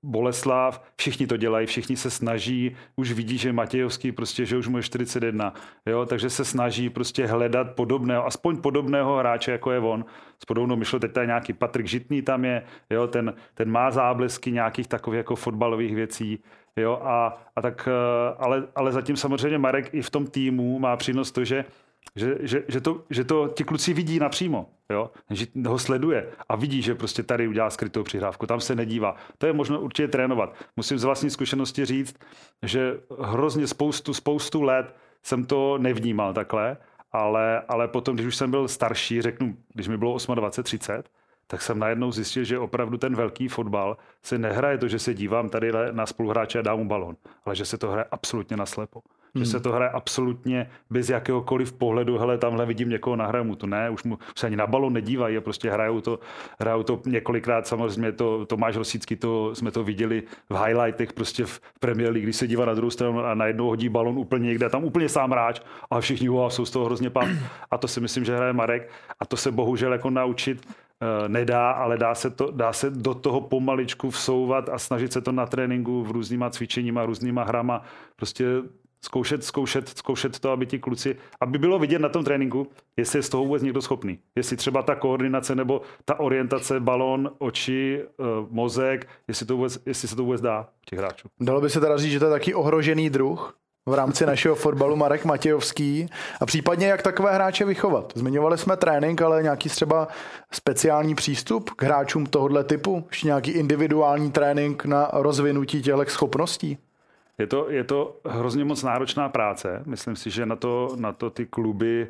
[0.03, 4.77] Boleslav, všichni to dělají, všichni se snaží, už vidí, že Matějovský prostě, že už mu
[4.77, 5.53] je 41,
[5.85, 10.05] jo, takže se snaží prostě hledat podobného, aspoň podobného hráče, jako je on.
[10.41, 14.51] S podobnou myšlou, teď tady nějaký Patrik Žitný tam je, jo, ten, ten má záblesky
[14.51, 16.39] nějakých takových jako fotbalových věcí,
[16.77, 20.97] jo, a, a tak, eh, ale, ale zatím samozřejmě Marek i v tom týmu má
[20.97, 21.65] přínos to, že
[22.15, 25.12] že, že, že, to, že to ti kluci vidí napřímo, jo?
[25.29, 29.15] že ho sleduje a vidí, že prostě tady udělá skrytou přihrávku, tam se nedívá.
[29.38, 30.55] To je možno určitě trénovat.
[30.77, 32.15] Musím z vlastní zkušenosti říct,
[32.63, 36.77] že hrozně spoustu, spoustu let jsem to nevnímal takhle,
[37.12, 41.09] ale, ale potom, když už jsem byl starší, řeknu, když mi bylo 28, 30,
[41.47, 45.49] tak jsem najednou zjistil, že opravdu ten velký fotbal se nehraje to, že se dívám
[45.49, 49.01] tady na spoluhráče a dám mu balon, ale že se to hraje absolutně naslepo.
[49.35, 49.45] Hmm.
[49.45, 53.67] Že se to hraje absolutně bez jakéhokoliv pohledu, hele, tamhle vidím někoho, nahraju mu to.
[53.67, 56.19] Ne, už, mu, už se ani na balon nedívají a prostě hrajou to,
[56.59, 61.61] hrajou to několikrát, samozřejmě to Tomáš Rosícký, to jsme to viděli v highlightech prostě v
[61.79, 64.83] Premier League, když se dívá na druhou stranu a najednou hodí balon úplně někde, tam
[64.83, 65.61] úplně sám hráč
[65.91, 67.39] a všichni wow, jsou z toho hrozně pán.
[67.71, 71.71] A to si myslím, že hraje Marek a to se bohužel jako naučit eh, nedá,
[71.71, 75.45] ale dá se, to, dá se do toho pomaličku vsouvat a snažit se to na
[75.45, 77.81] tréninku v různýma cvičeníma, různýma hrama
[78.15, 78.45] prostě
[79.01, 83.23] zkoušet, zkoušet, zkoušet to, aby ti kluci, aby bylo vidět na tom tréninku, jestli je
[83.23, 84.19] z toho vůbec někdo schopný.
[84.35, 90.07] Jestli třeba ta koordinace nebo ta orientace, balon, oči, eh, mozek, jestli, to vůbec, jestli
[90.07, 91.27] se to vůbec dá těch hráčů.
[91.39, 93.55] Dalo by se teda říct, že to je taky ohrožený druh?
[93.85, 96.09] v rámci našeho fotbalu Marek Matějovský
[96.41, 98.13] a případně jak takové hráče vychovat.
[98.15, 100.07] Zmiňovali jsme trénink, ale nějaký třeba
[100.51, 103.05] speciální přístup k hráčům tohoto typu?
[103.09, 106.77] Ještě nějaký individuální trénink na rozvinutí těchto schopností?
[107.39, 109.84] Je to, je to hrozně moc náročná práce.
[109.86, 112.08] Myslím si, že na to, na to ty kluby,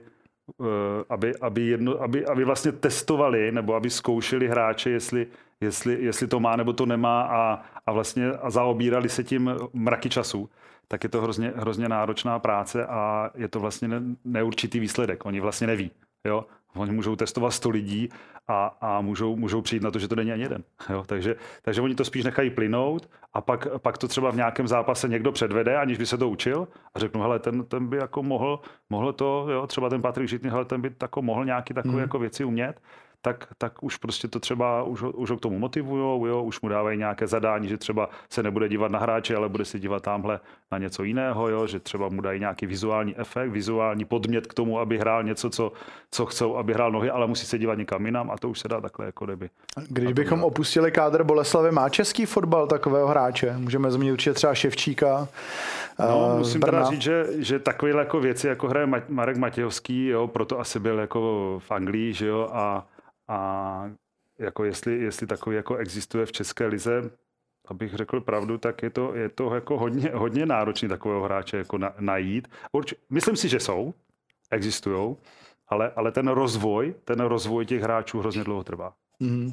[0.61, 0.63] eh,
[1.09, 5.27] aby, aby, jedno, aby, aby vlastně testovali nebo aby zkoušeli hráče, jestli,
[5.61, 10.09] jestli, jestli to má nebo to nemá a, a vlastně a zaobírali se tím mraky
[10.09, 10.49] času,
[10.87, 13.89] tak je to hrozně, hrozně náročná práce a je to vlastně
[14.25, 15.25] neurčitý výsledek.
[15.25, 15.91] Oni vlastně neví.
[16.25, 16.45] Jo?
[16.75, 18.09] Oni můžou testovat 100 lidí
[18.47, 20.63] a, a můžou, můžou přijít na to, že to není ani jeden.
[20.89, 21.03] Jo?
[21.07, 25.07] Takže, takže oni to spíš nechají plynout a pak, pak to třeba v nějakém zápase
[25.07, 28.59] někdo předvede, aniž by se to učil a řeknu, hele, ten, ten by jako mohl,
[28.89, 32.01] mohl to, jo, třeba ten Patrik Žitný, hele, ten by tako mohl nějaký takové hmm.
[32.01, 32.81] jako věci umět
[33.21, 36.69] tak, tak už prostě to třeba, už, už ho k tomu motivují, jo, už mu
[36.69, 40.39] dávají nějaké zadání, že třeba se nebude dívat na hráče, ale bude se dívat tamhle
[40.71, 44.79] na něco jiného, jo, že třeba mu dají nějaký vizuální efekt, vizuální podmět k tomu,
[44.79, 45.71] aby hrál něco, co,
[46.11, 48.67] co chcou, aby hrál nohy, ale musí se dívat někam jinam a to už se
[48.67, 49.49] dá takhle jako kdyby.
[49.87, 53.57] Když bychom opustili kádr Boleslavy, má český fotbal takového hráče?
[53.57, 55.27] Můžeme zmínit určitě třeba Ševčíka.
[55.99, 56.71] No, uh, musím Brna.
[56.71, 60.99] teda říct, že, že takovéhle jako věci, jako hraje Marek Matějovský, jo, proto asi byl
[60.99, 61.19] jako
[61.67, 62.85] v Anglii, že jo, a
[63.29, 63.91] a
[64.39, 67.11] jako jestli, jestli takový jako existuje v České lize,
[67.67, 71.77] abych řekl pravdu, tak je to, je to jako hodně, hodně náročný takového hráče jako
[71.77, 72.47] na, najít.
[72.71, 73.93] Urč, myslím si, že jsou,
[74.51, 75.15] existují,
[75.67, 78.93] ale, ale ten rozvoj, ten rozvoj těch hráčů hrozně dlouho trvá.
[79.19, 79.51] Mm.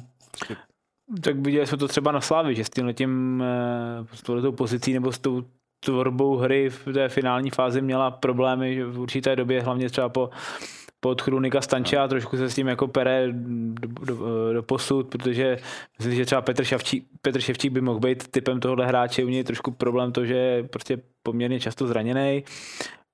[1.21, 4.93] Tak viděli jsme to třeba na Slávě, že s tím letím, eh, s touhletou pozicí
[4.93, 5.43] nebo s tou
[5.79, 10.29] tvorbou hry v té finální fázi měla problémy v určité době, hlavně třeba po
[11.07, 15.57] po odchodu Nika Stanča trošku se s tím jako pere do, do, do posud, protože
[15.99, 19.43] myslím, že třeba Petr Ševčík, Petr Ševčík by mohl být typem tohohle hráče, u něj
[19.43, 22.43] trošku problém to, že je prostě poměrně často zraněný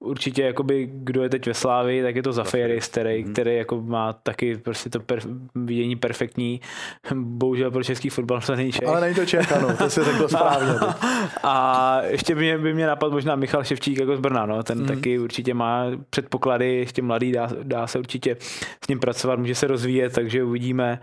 [0.04, 3.34] určitě jakoby, kdo je teď ve Slávi, tak je to Zafiris, který, mm.
[3.34, 5.20] který jako má taky prostě to per,
[5.56, 6.62] vidění perfektní.
[7.16, 8.88] Bohužel pro český fotbal to není Čech.
[8.88, 10.74] Ale není to Čech, ano, to si řekl správně.
[11.44, 14.64] a ještě by mě, by mě napadl možná Michal Ševčík jako z Brna, no.
[14.64, 14.88] ten mm.
[14.88, 18.38] taky určitě má předpoklady, ještě mladý, dá, dá se určitě
[18.86, 21.00] s ním pracovat, může se rozvíjet, takže uvidíme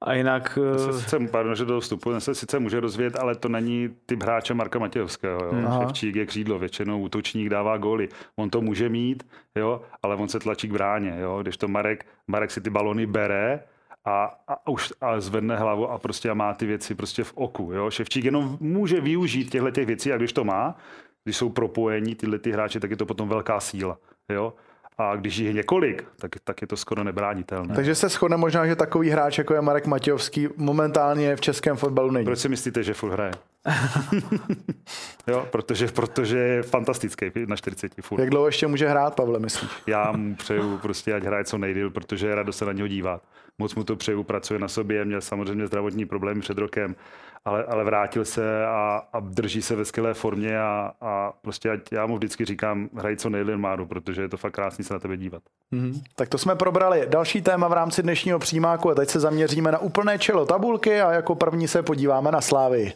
[0.00, 0.58] A jinak...
[0.76, 4.54] Se sice, pardon, že do vstupu, se sice může rozvíjet, ale to není typ hráče
[4.54, 5.44] Marka Matějovského.
[5.44, 5.80] Jo?
[5.80, 8.08] Ševčík je křídlo, většinou útočník dává góly.
[8.36, 9.82] On to může mít, jo?
[10.02, 11.16] ale on se tlačí k bráně.
[11.20, 11.38] Jo?
[11.42, 13.60] Když to Marek, Marek si ty balony bere,
[14.04, 17.72] a, a už a zvedne hlavu a prostě a má ty věci prostě v oku.
[17.72, 17.90] Jo?
[17.90, 20.76] Ševčík jenom může využít těchto těch věcí a když to má,
[21.24, 23.98] když jsou propojení tyhle ty hráči, tak je to potom velká síla.
[24.28, 24.54] Jo?
[24.98, 27.74] A když je několik, tak, tak je to skoro nebránitelné.
[27.74, 32.10] Takže se shodne možná, že takový hráč, jako je Marek Matějovský, momentálně v českém fotbalu
[32.10, 32.24] není.
[32.24, 33.32] Proč si myslíte, že furt hraje?
[35.26, 38.20] jo, protože, protože je fantastický na 40 furt.
[38.20, 39.70] Jak dlouho ještě může hrát, Pavle, myslíš?
[39.86, 43.22] Já mu přeju prostě, ať hraje co nejdýl, protože je radost se na něho dívat.
[43.58, 46.96] Moc mu to přeju, pracuje na sobě, měl samozřejmě zdravotní problémy před rokem,
[47.44, 51.80] ale, ale vrátil se a, a drží se ve skvělé formě a, a prostě ať,
[51.92, 55.00] já mu vždycky říkám, hraj co nejdýl Máru, protože je to fakt krásný se na
[55.00, 55.42] tebe dívat.
[55.72, 56.02] Mm-hmm.
[56.16, 57.06] Tak to jsme probrali.
[57.08, 61.12] Další téma v rámci dnešního přímáku a teď se zaměříme na úplné čelo tabulky a
[61.12, 62.92] jako první se podíváme na Slávy.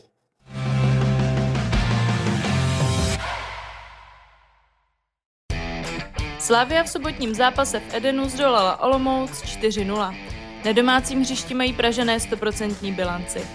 [6.42, 10.16] Slavia v sobotním zápase v Edenu zdolala Olomouc 4-0.
[10.64, 13.46] Na domácím hřišti mají Pražené 100% bilanci.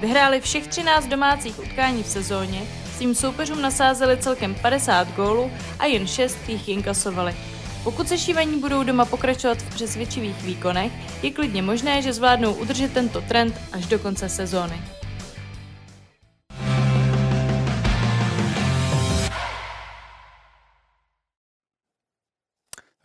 [0.00, 2.62] Vyhráli všech 13 domácích utkání v sezóně,
[2.96, 7.34] svým soupeřům nasázeli celkem 50 gólů a jen 6 jich inkasovali.
[7.84, 12.92] Pokud se šívaní budou doma pokračovat v přesvědčivých výkonech, je klidně možné, že zvládnou udržet
[12.92, 14.95] tento trend až do konce sezóny.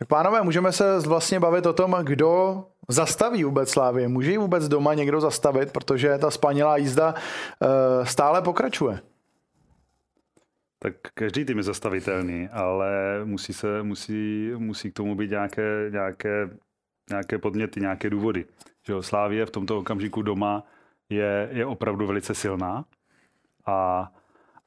[0.08, 4.08] Pánové, můžeme se vlastně bavit o tom, kdo zastaví vůbec Slávy.
[4.08, 9.00] Může ji vůbec doma někdo zastavit, protože ta spanilá jízda uh, stále pokračuje.
[10.78, 12.90] Tak každý tým je zastavitelný, ale
[13.24, 16.50] musí, se, musí, musí k tomu být nějaké, nějaké,
[17.10, 18.44] nějaké podměty, nějaké důvody.
[18.86, 20.66] Že Slávie v tomto okamžiku doma
[21.08, 22.84] je, je opravdu velice silná
[23.66, 24.12] a,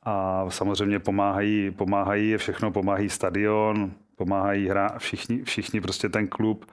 [0.03, 6.65] a samozřejmě pomáhají, pomáhají je všechno, pomáhají stadion, pomáhají hrát všichni, všichni prostě ten klub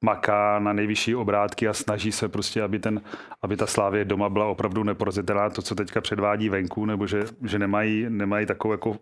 [0.00, 3.00] maká na nejvyšší obrátky a snaží se prostě, aby, ten,
[3.42, 5.50] aby ta Slávě doma byla opravdu neporazitelná.
[5.50, 8.96] To, co teďka předvádí venku, nebo že, že nemají, nemají takovou jako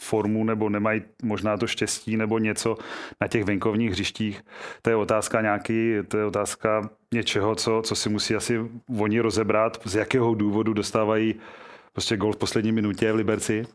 [0.00, 2.76] formu nebo nemají možná to štěstí nebo něco
[3.20, 4.42] na těch venkovních hřištích.
[4.82, 8.60] To je otázka nějaký, to je otázka něčeho, co, co si musí asi
[9.00, 11.34] oni rozebrat, z jakého důvodu dostávají
[11.92, 13.66] prostě gol v poslední minutě v Liberci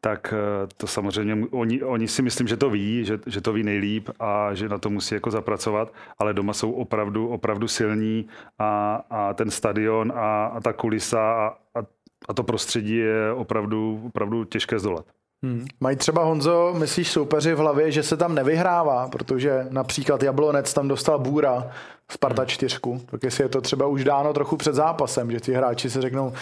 [0.00, 3.62] tak eh, to samozřejmě, oni, oni si myslím, že to ví, že, že to ví
[3.62, 8.28] nejlíp a že na to musí jako zapracovat, ale doma jsou opravdu, opravdu silní
[8.58, 11.82] a, a ten stadion a, a ta kulisa a, a,
[12.28, 15.06] a to prostředí je opravdu, opravdu těžké zdolat.
[15.44, 15.66] Hmm.
[15.80, 20.88] Mají třeba Honzo, myslíš soupeři v hlavě, že se tam nevyhrává, protože například Jablonec tam
[20.88, 21.70] dostal Bůra,
[22.10, 22.48] Sparta hmm.
[22.48, 26.00] čtyřku, tak jestli je to třeba už dáno trochu před zápasem, že ti hráči si
[26.00, 26.32] řeknou,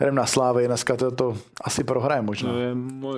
[0.00, 2.50] jdem na Slávy, dneska to, to asi prohraje možná.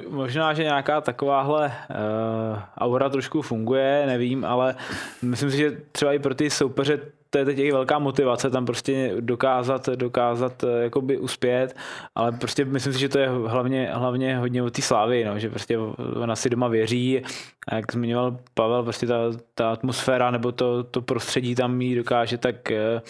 [0.08, 4.74] Možná, že nějaká takováhle uh, aura trošku funguje, nevím, ale
[5.22, 8.66] myslím si, že třeba i pro ty soupeře to je teď i velká motivace tam
[8.66, 11.76] prostě dokázat, dokázat eh, jakoby uspět,
[12.14, 15.50] ale prostě myslím si, že to je hlavně, hlavně hodně o té slávy, no, že
[15.50, 15.78] prostě
[16.14, 17.22] ona si doma věří
[17.68, 19.14] a jak zmiňoval Pavel, prostě ta,
[19.54, 23.02] ta atmosféra nebo to, to prostředí tam jí dokáže tak eh,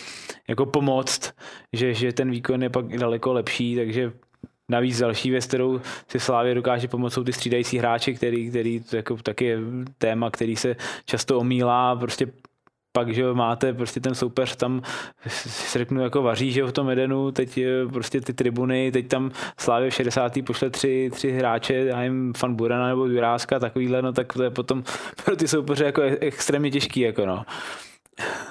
[0.48, 1.34] jako pomoct,
[1.72, 4.12] že, že ten výkon je pak daleko lepší, takže
[4.70, 9.16] Navíc další věc, kterou si Slávě dokáže pomoct, jsou ty střídající hráči, který, který jako,
[9.16, 9.58] taky je
[9.98, 11.96] téma, který se často omílá.
[11.96, 12.26] Prostě
[12.92, 14.82] pak, že máte prostě ten soupeř tam,
[15.26, 17.60] si řeknu, jako vaří, že v tom Edenu, teď
[17.92, 20.32] prostě ty tribuny, teď tam Slávě v 60.
[20.46, 24.50] pošle tři, tři hráče, já jim fan Burana nebo Juráska, takovýhle, no tak to je
[24.50, 24.84] potom
[25.24, 27.44] pro ty soupeře jako extrémně těžký, jako no.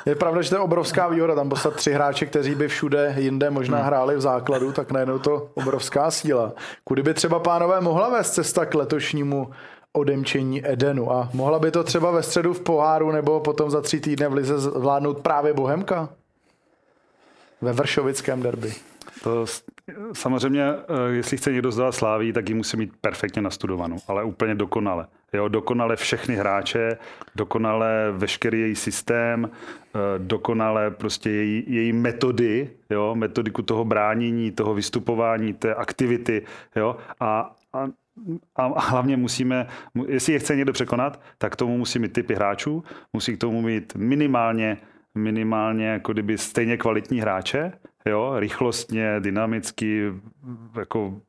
[0.05, 3.49] Je pravda, že to je obrovská výhoda, tam poslat tři hráče, kteří by všude jinde
[3.49, 3.87] možná hmm.
[3.87, 6.53] hráli v základu, tak najednou to obrovská síla.
[6.83, 9.49] Kudy by třeba pánové mohla vést cesta k letošnímu
[9.93, 11.11] odemčení Edenu.
[11.11, 14.33] A mohla by to třeba ve středu v poháru nebo potom za tři týdny v
[14.33, 16.09] Lize zvládnout právě Bohemka?
[17.61, 18.73] Ve Vršovickém derby.
[19.23, 19.45] To
[20.13, 24.55] samozřejmě, eh, jestli chce někdo zdát sláví, tak ji musí mít perfektně nastudovanou, ale úplně
[24.55, 25.07] dokonale.
[25.33, 26.97] Jo, dokonale všechny hráče,
[27.35, 34.73] dokonale veškerý její systém, eh, dokonale prostě její, její metody, jo, metodiku toho bránění, toho
[34.73, 37.87] vystupování, té aktivity, jo, a, a
[38.55, 39.67] a hlavně musíme,
[40.07, 43.95] jestli je chce někdo překonat, tak tomu musí mít typy hráčů, musí k tomu mít
[43.95, 44.77] minimálně
[45.15, 47.71] minimálně jako kdyby stejně kvalitní hráče,
[48.05, 50.13] jo, rychlostně, dynamicky,
[50.79, 51.21] jako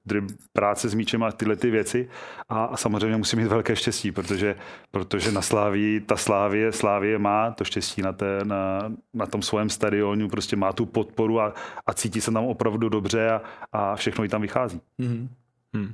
[0.53, 2.09] práce s míčem a tyhle ty věci.
[2.49, 4.57] A, a samozřejmě musí mít velké štěstí, protože,
[4.91, 9.71] protože na Slávii, ta Slávie, Slávie má to štěstí na, té, na, na tom svém
[9.71, 11.55] stadionu, prostě má tu podporu a,
[11.87, 14.81] a cítí se tam opravdu dobře a, a všechno jí tam vychází.
[15.01, 15.29] Mm-hmm.
[15.75, 15.93] Hmm.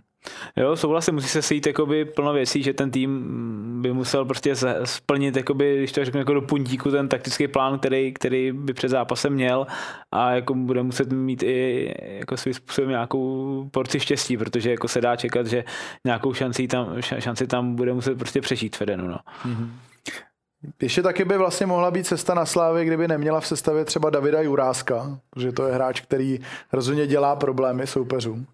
[0.56, 4.54] Jo, souhlasím, musí se sejít jakoby plno věcí, že ten tým by musel prostě
[4.84, 8.88] splnit, jakoby, když to řeknu jako do puntíku, ten taktický plán, který, který by před
[8.88, 9.66] zápasem měl
[10.12, 15.00] a jako bude muset mít i jako svým způsobem nějakou porci štěstí, protože jako se
[15.00, 15.64] dá čekat, že
[16.04, 19.08] nějakou šanci tam, šanci tam bude muset prostě přežít Fedenu.
[19.08, 19.18] No.
[19.44, 19.68] Mm-hmm.
[20.82, 24.40] Ještě taky by vlastně mohla být cesta na Slávy, kdyby neměla v sestavě třeba Davida
[24.40, 26.38] Juráska, protože to je hráč, který
[26.72, 28.46] rozhodně dělá problémy soupeřům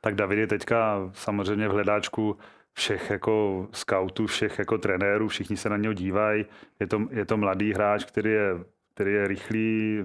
[0.00, 2.38] tak David je teďka samozřejmě v hledáčku
[2.72, 6.44] všech jako scoutů, všech jako trenérů, všichni se na něho dívají.
[6.80, 8.50] Je to, je to mladý hráč, který je,
[8.94, 10.02] který je rychlý,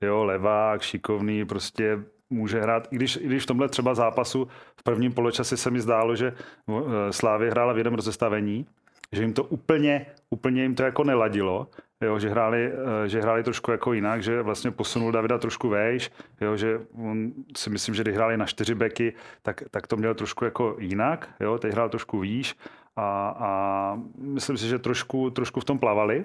[0.00, 1.98] jo, levák, šikovný, prostě
[2.30, 5.80] může hrát, i když, i když v tomhle třeba zápasu v prvním poločase se mi
[5.80, 8.66] zdálo, že eh, Slávě hrála v jednom rozestavení,
[9.12, 11.66] že jim to úplně, úplně jim to jako neladilo,
[12.00, 16.10] jo, že, hráli, eh, že hráli trošku jako jinak, že vlastně posunul Davida trošku vejš,
[16.40, 20.14] jo, že on si myslím, že když hráli na čtyři beky, tak, tak to měl
[20.14, 22.56] trošku jako jinak, jo, teď hrál trošku výš
[22.96, 23.50] a, a
[24.18, 26.24] myslím si, že trošku, trošku v tom plavali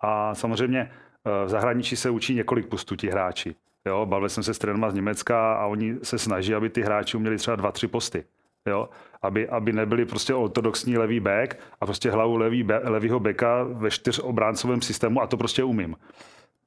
[0.00, 3.54] a samozřejmě eh, v zahraničí se učí několik postů ti hráči.
[3.86, 7.36] Jo, bavil jsem se s z Německa a oni se snaží, aby ty hráči uměli
[7.36, 8.24] třeba dva, tři posty
[8.68, 8.88] jo?
[9.22, 14.18] Aby, aby nebyli prostě ortodoxní levý back a prostě hlavu levý, levýho beka ve čtyř
[14.18, 15.96] obráncovém systému a to prostě umím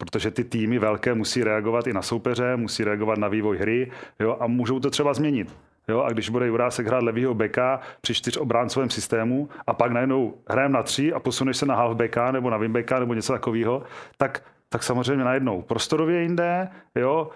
[0.01, 4.37] protože ty týmy velké musí reagovat i na soupeře, musí reagovat na vývoj hry jo,
[4.39, 5.55] a můžou to třeba změnit.
[5.87, 10.33] Jo, a když bude Jurásek hrát levýho beka při čtyř obráncovém systému a pak najednou
[10.49, 13.83] hrajeme na tři a posuneš se na halfbacka nebo na wingbacka nebo něco takového,
[14.17, 17.29] tak tak samozřejmě najednou prostorově jinde, jo,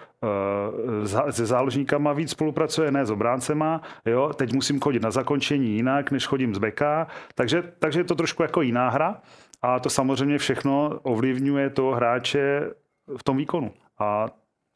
[1.28, 6.10] e, se záložníkama víc spolupracuje, ne s obráncema, jo, teď musím chodit na zakončení jinak,
[6.10, 9.20] než chodím z beka, takže, takže je to trošku jako jiná hra
[9.62, 12.70] a to samozřejmě všechno ovlivňuje toho hráče
[13.16, 13.72] v tom výkonu.
[13.98, 14.26] A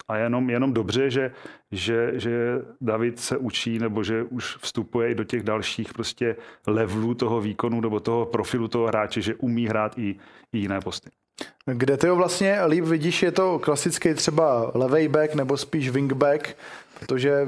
[0.08, 1.32] a jenom, jenom dobře, že,
[1.72, 6.36] že, že David se učí nebo že už vstupuje i do těch dalších prostě
[6.66, 10.16] levelů toho výkonu nebo toho profilu toho hráče, že umí hrát i,
[10.52, 11.10] i jiné posty.
[11.66, 16.56] Kde ty ho vlastně líp vidíš, je to klasický třeba levej back nebo spíš wingback,
[17.00, 17.46] protože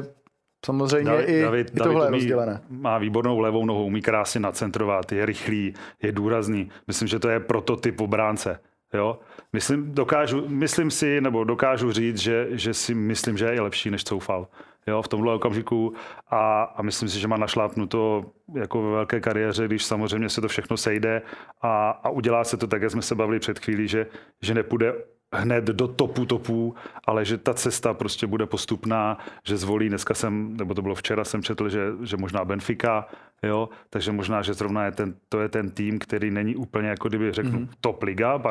[0.66, 2.60] samozřejmě David, i, David, i tohle David je rozdělené.
[2.68, 6.70] Má výbornou levou nohu, umí krásně nacentrovat, je rychlý, je důrazný.
[6.86, 8.58] Myslím, že to je prototyp obránce.
[8.94, 9.18] Jo?
[9.52, 14.04] Myslím, dokážu, myslím si, nebo dokážu říct, že, že si myslím, že je lepší než
[14.04, 14.48] Coufal
[14.86, 15.94] jo, v tomhle okamžiku
[16.30, 18.24] a, a myslím si, že má našlápnuto
[18.54, 21.22] jako ve velké kariéře, když samozřejmě se to všechno sejde
[21.62, 24.06] a, a udělá se to tak, jak jsme se bavili před chvílí, že,
[24.42, 24.94] že nepůjde
[25.32, 26.74] hned do topu topů,
[27.04, 31.24] ale že ta cesta prostě bude postupná, že zvolí, dneska jsem, nebo to bylo včera,
[31.24, 33.06] jsem četl, že, že možná Benfica,
[33.42, 37.08] jo, takže možná, že zrovna je ten, to je ten tým, který není úplně, jako
[37.08, 37.68] kdyby řeknu, mm-hmm.
[37.80, 38.42] top liga, uh,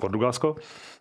[0.00, 0.56] Portugalsko,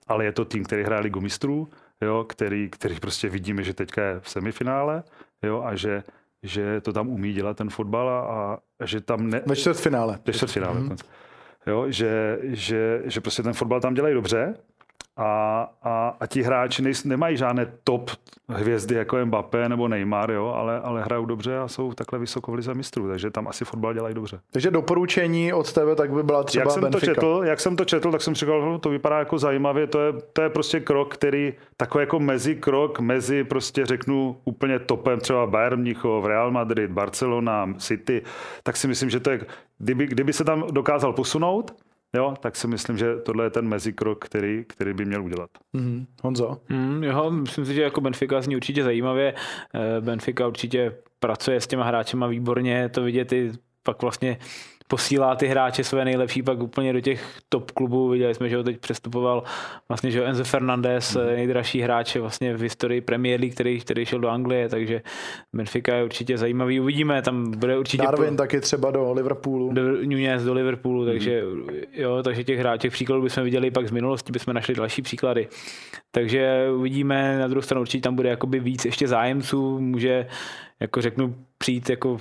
[0.07, 1.70] ale je to tým, který hraje ligu mistrů,
[2.01, 5.03] jo, který, který prostě vidíme, že teďka je v semifinále
[5.43, 6.03] jo, a že,
[6.43, 9.30] že to tam umí dělat ten fotbal a, a že tam...
[9.30, 9.41] Ne...
[9.45, 10.20] Ve čtvrtfinále.
[10.26, 10.80] Ve čtvrtfinále.
[10.80, 10.97] Mm-hmm.
[11.68, 14.55] Jo, že, že, že prostě ten fotbal tam dělají dobře
[15.20, 18.11] a, a, a ti hráči nej, nemají žádné top
[18.49, 22.55] hvězdy jako Mbappé nebo Neymar, jo, ale, ale hrajou dobře a jsou takhle vysoko v
[22.55, 24.39] lize mistrů, takže tam asi fotbal dělají dobře.
[24.51, 27.05] Takže doporučení od tebe tak by byla třeba jak jsem Benfica.
[27.05, 29.99] To četl, jak jsem to četl, tak jsem říkal, no, to vypadá jako zajímavě, to
[30.01, 35.20] je, to je prostě krok, který takový jako mezi krok, mezi prostě řeknu úplně topem,
[35.20, 38.22] třeba Bayern Mnichov, Real Madrid, Barcelona, City,
[38.63, 39.45] tak si myslím, že to je,
[39.78, 41.74] kdyby, kdyby se tam dokázal posunout,
[42.16, 45.49] Jo, tak si myslím, že tohle je ten mezikrok, který, který by měl udělat.
[45.76, 46.05] Mm-hmm.
[46.24, 46.62] Honzo?
[46.70, 49.34] Mm, jo, myslím si, že jako Benfica zní určitě zajímavě.
[49.74, 53.51] Eh, Benfica určitě pracuje s těma hráčema výborně, to vidět i
[53.84, 54.38] pak vlastně
[54.91, 58.09] posílá ty hráče své nejlepší pak úplně do těch top klubů.
[58.09, 59.43] Viděli jsme, že ho teď přestupoval
[59.89, 61.25] vlastně, že Enzo Fernandez, mm.
[61.25, 65.01] nejdražší hráč vlastně v historii Premier League, který, který šel do Anglie, takže
[65.55, 66.79] Benfica je určitě zajímavý.
[66.79, 68.03] Uvidíme, tam bude určitě...
[68.03, 68.35] Darwin po...
[68.35, 69.73] taky třeba do Liverpoolu.
[69.73, 71.07] Do, Nunez do Liverpoolu, mm.
[71.07, 71.43] takže
[71.93, 75.47] jo, takže těch hráčů, příkladů bychom viděli pak z minulosti, bychom našli další příklady.
[76.11, 80.27] Takže uvidíme, na druhou stranu určitě tam bude jakoby víc ještě zájemců, může
[80.79, 82.17] jako řeknu přijít jako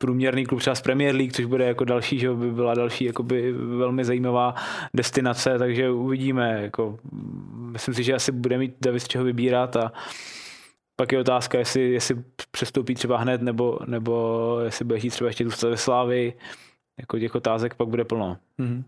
[0.00, 3.52] průměrný klub třeba z Premier League, což bude jako další, že by byla další jakoby
[3.52, 4.54] velmi zajímavá
[4.94, 6.62] destinace, takže uvidíme.
[6.62, 6.98] Jako,
[7.52, 9.92] myslím si, že asi bude mít David z čeho vybírat a
[10.96, 12.16] pak je otázka, jestli, jestli
[12.50, 16.32] přestoupí třeba hned, nebo, nebo jestli bude třeba ještě zůstat ve Slávy.
[16.98, 18.36] Jako těch otázek pak bude plno.
[18.58, 18.82] Mm-hmm.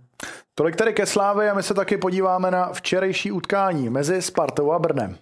[0.54, 4.78] Tolik tedy ke Slávě a my se taky podíváme na včerejší utkání mezi Spartou a
[4.78, 5.16] Brnem.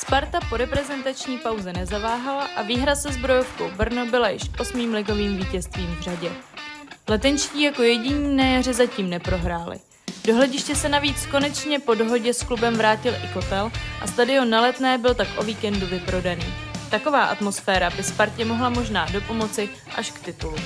[0.00, 5.96] Sparta po reprezentační pauze nezaváhala a výhra se zbrojovkou Brno byla již osmým ligovým vítězstvím
[5.96, 6.32] v řadě.
[7.08, 9.80] Letenčtí jako jediní na jaře zatím neprohráli.
[10.24, 13.72] Do hlediště se navíc konečně po dohodě s klubem vrátil i kotel
[14.02, 16.54] a stadion na letné byl tak o víkendu vyprodaný.
[16.90, 20.56] Taková atmosféra by Spartě mohla možná dopomoci až k titulu.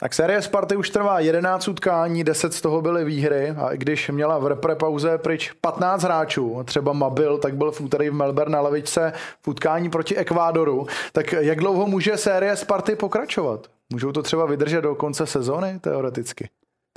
[0.00, 4.10] Tak série Sparty už trvá 11 utkání, 10 z toho byly výhry a i když
[4.10, 8.52] měla v repre pauze pryč 15 hráčů, třeba Mabil, tak byl v úterý v Melbourne
[8.52, 13.66] na levičce v utkání proti Ekvádoru, tak jak dlouho může série Sparty pokračovat?
[13.92, 16.48] Můžou to třeba vydržet do konce sezóny teoreticky?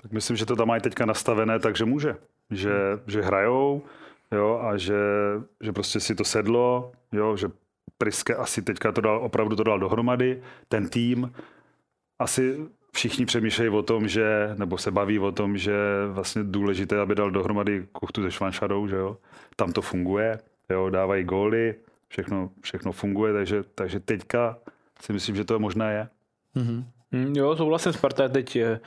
[0.01, 2.15] Tak myslím, že to tam mají teďka nastavené, takže může.
[2.51, 2.71] Že,
[3.07, 3.81] že hrajou
[4.31, 4.99] jo, a že,
[5.61, 7.47] že prostě si to sedlo, jo, že
[7.97, 11.33] Priske asi teďka to dal, opravdu to dal dohromady, ten tým.
[12.19, 12.57] Asi
[12.99, 15.73] všichni přemýšlejí o tom, že, nebo se baví o tom, že
[16.07, 19.17] vlastně důležité, aby dal dohromady kuchtu se Švanšadou, že jo.
[19.55, 20.39] Tam to funguje,
[20.69, 21.75] jo, dávají góly,
[22.07, 24.57] všechno, všechno funguje, takže, takže teďka
[25.01, 26.07] si myslím, že to možné je.
[26.55, 26.83] Mm-hmm.
[27.37, 28.79] Jo, souhlasím, Sparta je teď eh,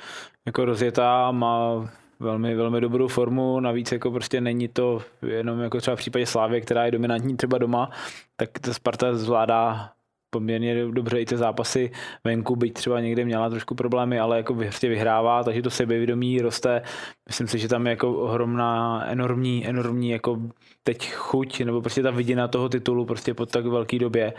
[0.47, 1.91] jako rozjetá, má
[2.21, 6.61] velmi, velmi dobrou formu, navíc jako prostě není to jenom jako třeba v případě Slávy,
[6.61, 7.91] která je dominantní třeba doma,
[8.37, 9.93] tak ta Sparta zvládá
[10.33, 11.91] poměrně dobře i ty zápasy
[12.25, 16.83] venku, byť třeba někde měla trošku problémy, ale jako prostě vyhrává, takže to sebevědomí roste.
[17.27, 20.39] Myslím si, že tam je jako ohromná, enormní, enormní jako
[20.83, 24.33] teď chuť, nebo prostě ta vidina toho titulu prostě po tak velké době.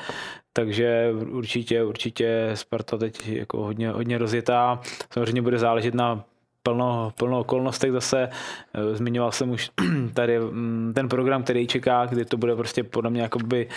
[0.54, 4.82] Takže určitě, určitě Sparta teď jako hodně, hodně rozjetá.
[5.14, 6.26] Samozřejmě bude záležet na
[6.64, 8.30] plno, plno okolnostech zase.
[8.74, 9.70] Eh, zmiňoval jsem už
[10.14, 13.68] tady mm, ten program, který čeká, kdy to bude prostě podle mě jakoby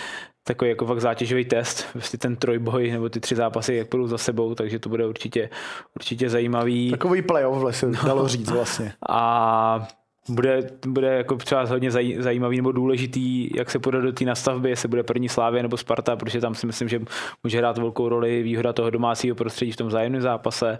[0.43, 4.17] takový jako fakt zátěžový test, prostě ten trojboj nebo ty tři zápasy, jak budou za
[4.17, 5.49] sebou, takže to bude určitě,
[5.95, 6.91] určitě zajímavý.
[6.91, 7.99] Takový playoff vlastně, no.
[8.05, 8.93] dalo říct vlastně.
[9.09, 9.87] A
[10.29, 14.89] bude, bude jako třeba hodně zajímavý nebo důležitý, jak se půjde do té nastavby, jestli
[14.89, 17.01] bude první Slávě nebo Sparta, protože tam si myslím, že
[17.43, 20.79] může hrát velkou roli výhoda toho domácího prostředí v tom zájemném zápase.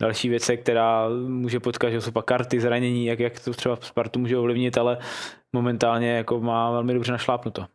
[0.00, 4.18] Další věc, která může potkat, že jsou pak karty, zranění, jak, jak to třeba Spartu
[4.18, 4.98] může ovlivnit, ale
[5.52, 7.66] momentálně jako má velmi dobře našlápnuto.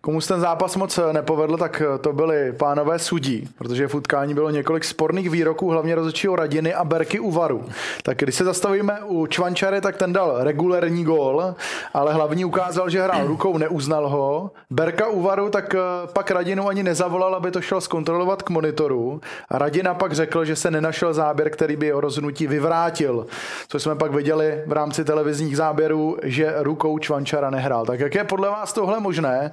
[0.00, 4.50] Komu se ten zápas moc nepovedl, tak to byli pánové sudí, protože v utkání bylo
[4.50, 7.64] několik sporných výroků, hlavně rozhodčího Radiny a Berky Uvaru.
[8.02, 11.54] Tak když se zastavíme u Čvančary, tak ten dal regulérní gól,
[11.94, 14.50] ale hlavní ukázal, že hrál rukou, neuznal ho.
[14.70, 15.78] Berka Uvaru tak eh,
[16.12, 19.20] pak Radinu ani nezavolal, aby to šel zkontrolovat k monitoru.
[19.48, 23.26] A Radina pak řekl, že se nenašel záběr, který by jeho rozhodnutí vyvrátil.
[23.68, 27.86] Co jsme pak viděli v rámci televizních záběrů, že rukou Čvančara nehrál.
[27.86, 29.45] Tak jak je podle vás tohle možné?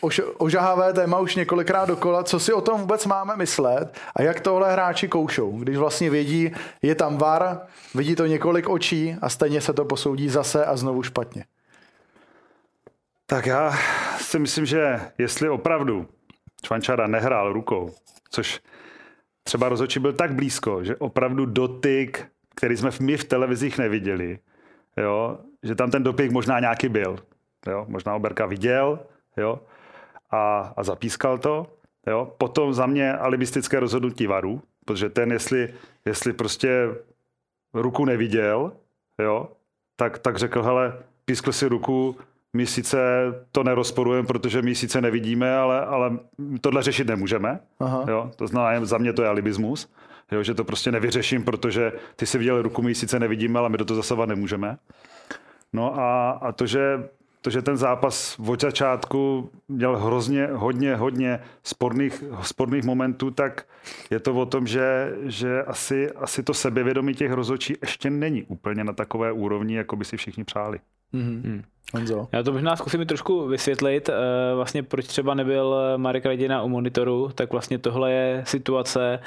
[0.00, 4.40] Ož, ožahavé téma už několikrát dokola, co si o tom vůbec máme myslet a jak
[4.40, 6.50] tohle hráči koušou, když vlastně vědí,
[6.82, 7.58] je tam VAR,
[7.94, 11.44] vidí to několik očí a stejně se to posoudí zase a znovu špatně.
[13.26, 13.74] Tak já
[14.18, 16.08] si myslím, že jestli opravdu
[16.62, 17.94] Čvančara nehrál rukou,
[18.30, 18.60] což
[19.42, 24.38] třeba rozhodčí byl tak blízko, že opravdu dotyk, který jsme my v televizích neviděli,
[24.96, 27.18] jo, že tam ten dotyk možná nějaký byl.
[27.66, 28.98] Jo, možná Oberka viděl,
[29.36, 29.60] jo,
[30.30, 31.66] a, a zapískal to.
[32.06, 32.32] Jo.
[32.38, 35.74] Potom za mě alibistické rozhodnutí varu, protože ten, jestli,
[36.04, 36.88] jestli prostě
[37.74, 38.72] ruku neviděl,
[39.22, 39.48] jo,
[39.96, 42.16] tak, tak řekl, hele, pískl si ruku,
[42.56, 42.98] my sice
[43.52, 46.18] to nerozporujeme, protože my sice nevidíme, ale, ale
[46.60, 47.60] tohle řešit nemůžeme.
[47.80, 48.04] Aha.
[48.08, 48.30] Jo?
[48.36, 49.92] To znamená, za mě to je alibismus,
[50.32, 50.42] jo?
[50.42, 53.84] že to prostě nevyřeším, protože ty si viděl ruku, my sice nevidíme, ale my do
[53.84, 54.76] toho zasahovat nemůžeme.
[55.72, 57.08] No a, a to, že
[57.46, 63.66] to, že ten zápas od začátku měl hrozně, hodně, hodně sporných, sporných momentů, tak
[64.10, 68.84] je to o tom, že, že asi, asi to sebevědomí těch rozhodčí ještě není úplně
[68.84, 70.78] na takové úrovni, jako by si všichni přáli.
[71.14, 71.62] Mm-hmm.
[71.94, 72.28] Honzo.
[72.32, 74.14] Já to možná zkusím trošku vysvětlit, eh,
[74.54, 79.18] vlastně proč třeba nebyl Marek Radina u monitoru, tak vlastně tohle je situace,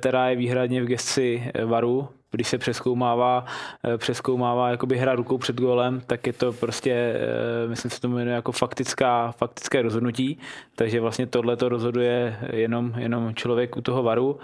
[0.00, 3.44] která je výhradně v gesci VARu, když se přeskoumává,
[3.84, 8.08] eh, přeskoumává jakoby hra rukou před golem, tak je to prostě, eh, myslím si to
[8.08, 10.38] jmenuje jako faktická, faktické rozhodnutí,
[10.76, 14.38] takže vlastně tohle to rozhoduje jenom, jenom člověk u toho varu.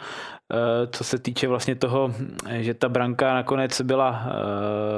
[0.53, 2.15] Eh, co se týče vlastně toho,
[2.51, 4.27] že ta branka nakonec byla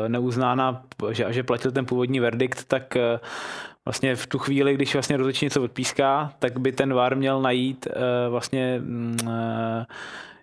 [0.09, 2.97] neuznána, že, že platil ten původní verdikt, tak
[3.84, 7.88] vlastně v tu chvíli, když vlastně rozhodčí něco odpíská, tak by ten VAR měl najít
[8.28, 9.16] vlastně mm,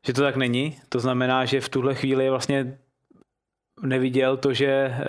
[0.09, 0.77] že to tak není.
[0.89, 2.77] To znamená, že v tuhle chvíli vlastně
[3.81, 5.05] neviděl to, že eh,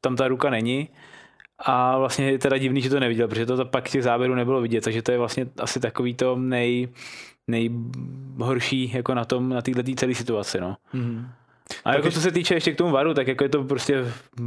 [0.00, 0.88] tam ta ruka není
[1.58, 4.84] A vlastně je teda divný, že to neviděl, protože to, pak těch záběrů nebylo vidět,
[4.84, 6.88] takže to je vlastně asi takový to nej,
[7.48, 10.60] nejhorší jako na tom, na této celé situaci.
[10.60, 10.76] No.
[10.94, 11.28] Mm-hmm.
[11.84, 14.04] A jako co se týče ještě k tomu varu, tak jako je to prostě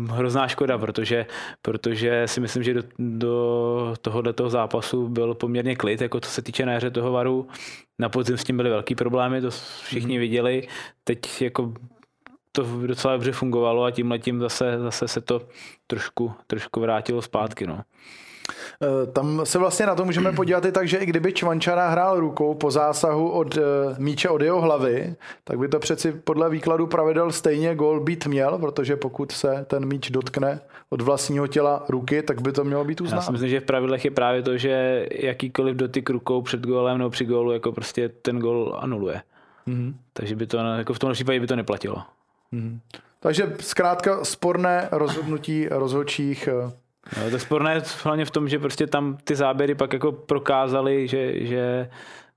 [0.10, 1.26] hrozná škoda, protože,
[1.62, 6.66] protože si myslím, že do, do tohoto zápasu byl poměrně klid, jako co se týče
[6.66, 7.48] na hře toho varu.
[8.00, 9.52] Na podzim s tím byly velký problémy, to
[9.84, 10.20] všichni mm.
[10.20, 10.68] viděli.
[11.04, 11.74] Teď jako
[12.52, 15.42] to docela dobře fungovalo a tím letím zase, zase se to
[15.88, 17.68] trošku, trošku vrátilo zpátky.
[17.68, 17.82] No.
[18.84, 22.20] Eh, tam se vlastně na to můžeme podívat i tak, že i kdyby Čvančara hrál
[22.20, 23.62] rukou po zásahu od eh,
[23.98, 28.58] míče od jeho hlavy, tak by to přeci podle výkladu pravidel stejně gol být měl,
[28.58, 30.60] protože pokud se ten míč dotkne
[30.90, 33.22] od vlastního těla ruky, tak by to mělo být uznáno.
[33.22, 36.98] Já si myslím, že v pravidlech je právě to, že jakýkoliv dotyk rukou před golem
[36.98, 39.22] nebo při gólu, jako prostě ten gol anuluje.
[39.68, 39.94] Mm-hmm.
[40.14, 42.04] Takže by to, jako v tom případě by to neplatilo.
[42.54, 42.80] Mm-hmm.
[43.20, 46.72] Takže zkrátka sporné rozhodnutí rozhodčích eh,
[47.18, 51.08] No, to sporné je hlavně v tom, že prostě tam ty záběry pak jako prokázali,
[51.08, 51.90] že, že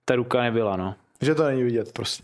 [0.04, 0.94] ta ruka nebyla, no.
[1.22, 2.22] Že to není vidět prostě.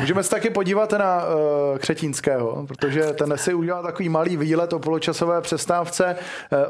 [0.00, 4.78] Můžeme se taky podívat na uh, Křetínského, protože ten si udělal takový malý výlet o
[4.78, 6.16] poločasové přestávce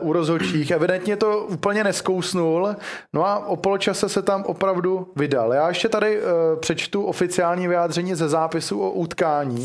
[0.01, 0.71] uh, u rozhodčích.
[0.71, 2.77] Evidentně to úplně neskousnul,
[3.13, 5.55] no a o poločase se tam opravdu vydal.
[5.55, 6.27] Já ještě tady uh,
[6.61, 9.65] přečtu oficiální vyjádření ze zápisu o utkání.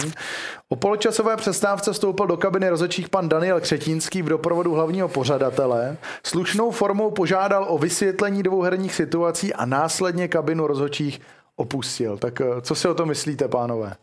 [0.70, 5.98] O poločasové přestávce vstoupil do kabiny rozhodčích pan Daniel Křetínský v doprovodu hlavního pořadatele.
[6.24, 11.22] Slušnou formou požádal o vysvětlení dvou herních situací a následně kabinu rozhodčích
[11.56, 12.18] opustil.
[12.18, 13.96] Tak eh, co si o to myslíte, pánové?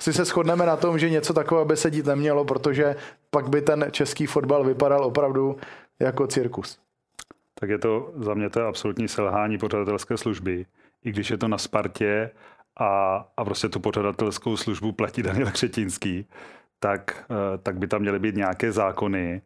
[0.00, 2.96] Si se shodneme na tom, že něco takového by se dít nemělo, protože
[3.30, 5.56] pak by ten český fotbal vypadal opravdu
[6.00, 6.78] jako cirkus.
[7.54, 10.66] Tak je to, za mě to absolutní selhání pořadatelské služby.
[11.04, 12.30] I když je to na Spartě
[12.80, 16.26] a, a prostě tu pořadatelskou službu platí Daniel Křetínský,
[16.78, 19.42] tak, eh, tak by tam měly být nějaké zákony,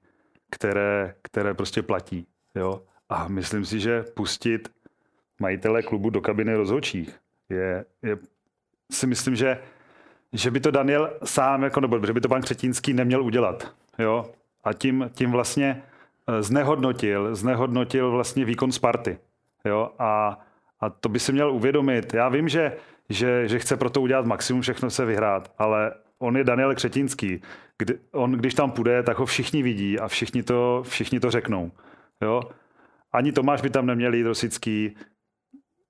[0.50, 2.26] které, které prostě platí.
[2.54, 2.82] Jo?
[3.08, 4.68] A myslím si, že pustit
[5.40, 7.18] majitele klubu do kabiny rozhodčích
[7.50, 8.18] je, je
[8.92, 9.58] si myslím, že,
[10.32, 13.74] že by to Daniel sám, jako, nebo že by to pan Křetínský neměl udělat.
[13.98, 14.30] Jo?
[14.64, 15.82] A tím, tím vlastně
[16.28, 19.18] eh, znehodnotil, znehodnotil vlastně výkon Sparty.
[19.64, 19.90] Jo?
[19.98, 20.40] A,
[20.80, 22.14] a to by si měl uvědomit.
[22.14, 22.76] Já vím, že,
[23.08, 27.42] že, že chce pro to udělat maximum, všechno se vyhrát, ale on je Daniel Křetínský.
[27.78, 31.72] Kdy, on, když tam půjde, tak ho všichni vidí a všichni to, všichni to řeknou.
[32.22, 32.42] Jo?
[33.12, 34.96] Ani Tomáš by tam neměl jít Rosický,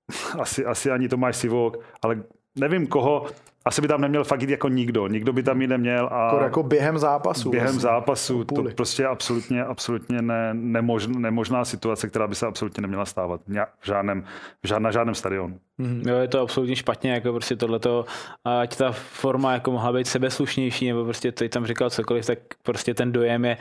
[0.39, 2.23] asi, asi ani Tomáš Sivok, ale
[2.55, 3.25] nevím koho,
[3.65, 5.07] asi by tam neměl fakt jít jako nikdo.
[5.07, 6.09] Nikdo by tam jít neměl.
[6.11, 7.49] A jako, jako během zápasu.
[7.49, 7.81] Během vlastně.
[7.81, 8.43] zápasu.
[8.43, 13.41] To prostě absolutně, absolutně ne, nemožná, nemožná situace, která by se absolutně neměla stávat.
[13.79, 14.23] V žádném,
[14.63, 15.59] v žád, na žádném stadionu.
[15.79, 16.09] Mm-hmm.
[16.09, 18.05] Jo, je to absolutně špatně, jako prostě tohleto,
[18.45, 22.93] ať ta forma jako mohla být sebeslušnější, nebo prostě ty tam říkal cokoliv, tak prostě
[22.93, 23.57] ten dojem je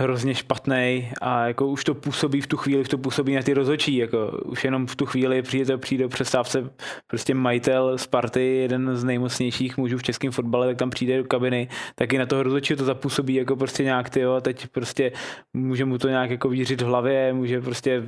[0.00, 3.54] hrozně špatný a jako už to působí v tu chvíli, v to působí na ty
[3.54, 6.70] rozhodčí, jako už jenom v tu chvíli přijde, přijde přestávce
[7.06, 11.68] prostě majitel Sparty, jeden z nejmocnějších mužů v českém fotbale, tak tam přijde do kabiny,
[11.94, 15.12] taky na toho rozhodčího to zapůsobí jako prostě nějak ty, jo, teď prostě
[15.54, 18.02] může mu to nějak jako vířit v hlavě, může prostě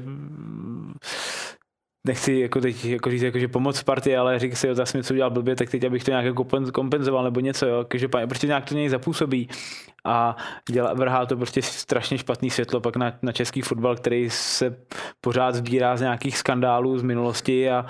[2.07, 5.15] nechci jako teď jako říct, jako, že pomoc Sparty, ale řík si, jo, jsem něco
[5.15, 8.65] udělal blbě, tak teď abych to nějak jako kompenzoval nebo něco, jo, takže prostě nějak
[8.69, 9.49] to něj zapůsobí
[10.05, 10.37] a
[10.71, 14.77] dělá, vrhá to prostě strašně špatný světlo pak na, na český fotbal, který se
[15.21, 17.87] pořád sbírá z nějakých skandálů z minulosti a,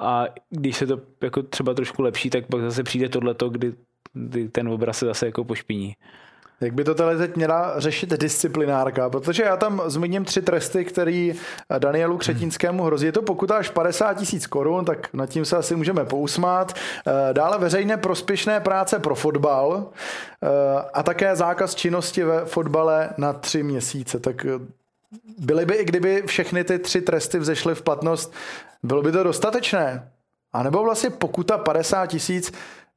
[0.00, 3.74] a když se to jako třeba trošku lepší, tak pak zase přijde tohleto, kdy
[4.52, 5.94] ten obraz se zase jako pošpiní.
[6.60, 9.10] Jak by to tady teď měla řešit disciplinárka?
[9.10, 11.34] Protože já tam zmíním tři tresty, který
[11.78, 13.06] Danielu Křetínskému hrozí.
[13.06, 16.72] Je to pokuta až 50 tisíc korun, tak nad tím se asi můžeme pousmát.
[16.72, 19.86] Eh, dále veřejné prospěšné práce pro fotbal
[20.42, 20.48] eh,
[20.94, 24.18] a také zákaz činnosti ve fotbale na tři měsíce.
[24.18, 24.48] Tak eh,
[25.38, 28.32] byly by, i kdyby všechny ty tři tresty vzešly v platnost,
[28.82, 30.10] bylo by to dostatečné?
[30.52, 32.52] A nebo vlastně pokuta 50 tisíc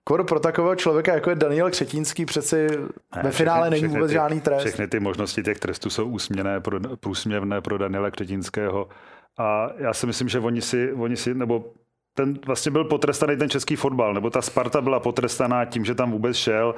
[0.09, 2.67] Kor pro takového člověka, jako je Daniel Křetínský, přeci
[3.15, 4.59] ne, ve finále není vůbec ty, žádný trest.
[4.59, 8.89] Všechny ty možnosti těch trestů jsou úsměvné, pro, průsměvné pro Daniela Křetínského.
[9.37, 11.65] A já si myslím, že oni si, oni si nebo
[12.13, 16.11] ten vlastně byl potrestaný ten český fotbal, nebo ta Sparta byla potrestaná tím, že tam
[16.11, 16.75] vůbec šel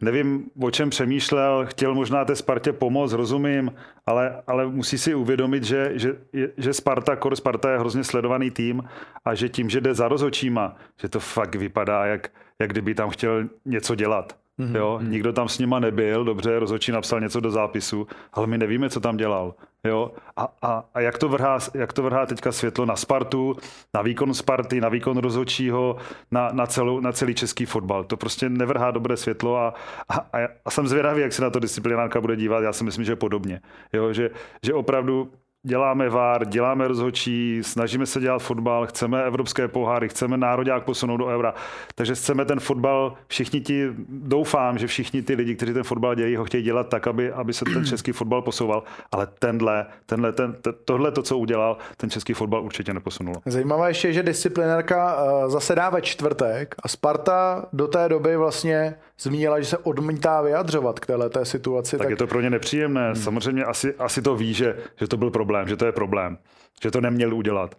[0.00, 3.74] nevím, o čem přemýšlel, chtěl možná té Spartě pomoct, rozumím,
[4.06, 6.16] ale, ale musí si uvědomit, že, že,
[6.56, 8.84] že Sparta, Kor Sparta je hrozně sledovaný tým
[9.24, 12.30] a že tím, že jde za rozočíma, že to fakt vypadá, jak,
[12.60, 14.36] jak kdyby tam chtěl něco dělat.
[14.58, 14.76] Mm-hmm.
[14.76, 18.90] Jo, nikdo tam s nima nebyl, dobře, rozhodčí napsal něco do zápisu, ale my nevíme,
[18.90, 19.54] co tam dělal.
[19.84, 20.12] Jo?
[20.36, 23.56] A, a, a jak, to vrhá, jak to vrhá teďka světlo na Spartu,
[23.94, 25.96] na výkon Sparty, na výkon rozhodčího,
[26.30, 28.04] na, na, celou, na celý český fotbal.
[28.04, 29.74] To prostě nevrhá dobré světlo a,
[30.08, 32.60] a, a, a jsem zvědavý, jak se na to disciplinárka bude dívat.
[32.60, 33.60] Já si myslím, že podobně.
[33.92, 34.12] Jo?
[34.12, 34.30] Že,
[34.66, 35.32] že opravdu
[35.62, 41.26] děláme VAR, děláme rozhodčí, snažíme se dělat fotbal, chceme evropské poháry, chceme národák posunout do
[41.26, 41.54] eura.
[41.94, 46.36] Takže chceme ten fotbal, všichni ti, doufám, že všichni ty lidi, kteří ten fotbal dělají,
[46.36, 48.82] ho chtějí dělat tak, aby, aby se ten český fotbal posouval,
[49.12, 53.34] ale tenhle, tenhle, ten, tohle to, co udělal, ten český fotbal určitě neposunul.
[53.46, 59.60] Zajímavé ještě, že disciplinárka eh, zasedá ve čtvrtek a Sparta do té doby vlastně zmínila,
[59.60, 61.98] že se odmítá vyjadřovat k této situaci.
[61.98, 63.06] Tak, tak je to pro ně nepříjemné.
[63.06, 63.16] Hmm.
[63.16, 66.38] Samozřejmě asi, asi to ví, že, že to byl problém, že to je problém,
[66.82, 67.74] že to neměl udělat.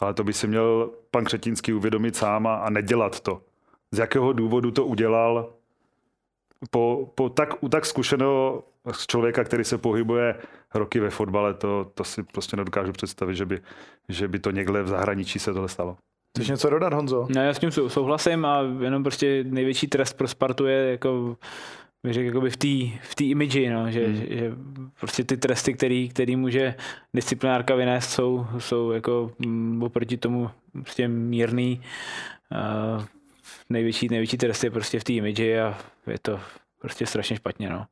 [0.00, 3.40] Ale to by si měl pan Křetínský uvědomit sám a, a nedělat to.
[3.90, 5.52] Z jakého důvodu to udělal
[6.70, 8.64] po, po tak, u tak zkušeného
[9.08, 10.34] člověka, který se pohybuje
[10.74, 13.60] roky ve fotbale, to, to si prostě nedokážu představit, že by,
[14.08, 15.96] že by to někde v zahraničí se tohle stalo.
[16.36, 17.26] Chceš něco dodat, Honzo?
[17.34, 21.36] No, já s tím souhlasím a jenom prostě největší trest pro Spartu je jako
[22.04, 24.16] bych řekl, jakoby v té v tý imidži, no, že, hmm.
[24.16, 24.52] že, že,
[25.00, 26.74] prostě ty tresty, který, který může
[27.14, 31.80] disciplinárka vynést, jsou, jsou jako m, oproti tomu prostě mírný.
[32.96, 33.04] Uh,
[33.70, 36.40] největší, největší trest je prostě v té imidži a je to
[36.78, 37.68] prostě strašně špatně.
[37.68, 37.86] No.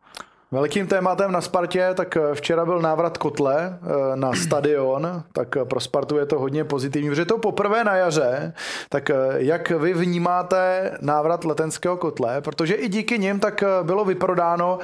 [0.52, 5.64] Velkým tématem na Spartě, tak eh, včera byl návrat Kotle eh, na stadion, tak eh,
[5.64, 8.52] pro Spartu je to hodně pozitivní, protože to poprvé na jaře,
[8.88, 14.78] tak jak vy vnímáte návrat letenského Kotle, protože i díky nim tak bylo vyprodáno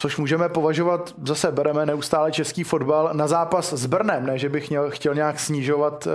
[0.00, 4.70] což můžeme považovat, zase bereme neustále český fotbal na zápas s Brnem, ne, že bych
[4.88, 6.08] chtěl nějak snižovat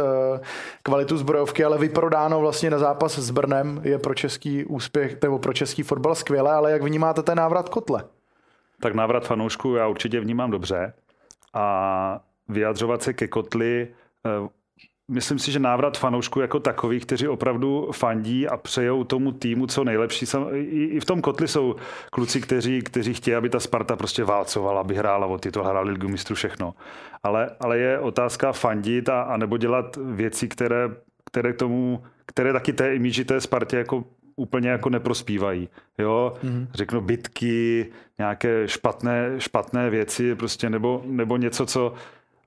[0.84, 5.54] kvalitu zbrojovky, ale vyprodáno vlastně na zápas s Brnem je pro český úspěch, nebo pro
[5.54, 8.04] český fotbal skvělé, ale jak vnímáte ten návrat Kotle?
[8.84, 10.94] Tak návrat fanoušků já určitě vnímám dobře.
[11.54, 12.20] A
[12.50, 13.88] vyjadřovat se ke kotli,
[14.26, 14.50] eh,
[15.12, 19.84] myslím si, že návrat fanoušků jako takových, kteří opravdu fandí a přejou tomu týmu co
[19.84, 20.26] nejlepší.
[20.70, 21.76] I v tom kotli jsou
[22.12, 26.08] kluci, kteří, kteří chtějí, aby ta Sparta prostě válcovala, aby hrála o titul, hrála ligu
[26.08, 26.74] mistrů, všechno.
[27.24, 30.90] Ale, ale je otázka fandit a, a nebo dělat věci, které,
[31.26, 34.04] které k tomu, které taky té imidži té Spartě jako
[34.36, 35.70] úplně jako neprospívají.
[35.98, 36.34] Jo?
[36.44, 36.68] Mm-hmm.
[36.74, 41.94] Řeknu bitky, nějaké špatné, špatné věci, prostě, nebo, nebo něco, co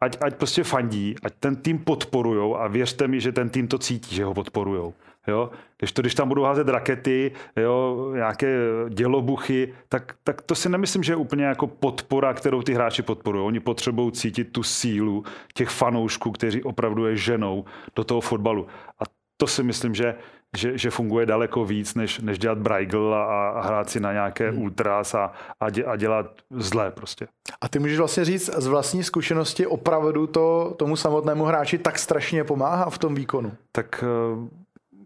[0.01, 3.79] ať, ať prostě fandí, ať ten tým podporujou a věřte mi, že ten tým to
[3.79, 4.95] cítí, že ho podporujou.
[5.29, 5.51] Jo?
[5.79, 8.59] Když, to, když tam budou házet rakety, jo, nějaké
[8.89, 13.47] dělobuchy, tak, tak to si nemyslím, že je úplně jako podpora, kterou ty hráči podporují.
[13.47, 15.25] Oni potřebují cítit tu sílu
[15.55, 17.65] těch fanoušků, kteří opravdu je ženou
[17.97, 18.67] do toho fotbalu.
[19.01, 19.05] A
[19.37, 20.15] to si myslím, že,
[20.57, 24.51] že, že funguje daleko víc, než, než dělat Braigl a, a hrát si na nějaké
[24.51, 24.63] hmm.
[24.63, 27.27] ultras a, a, dě, a dělat zlé prostě.
[27.61, 32.45] A ty můžeš vlastně říct z vlastní zkušenosti opravdu to tomu samotnému hráči tak strašně
[32.45, 33.53] pomáhá v tom výkonu?
[33.73, 34.05] Tak
[34.37, 34.49] uh,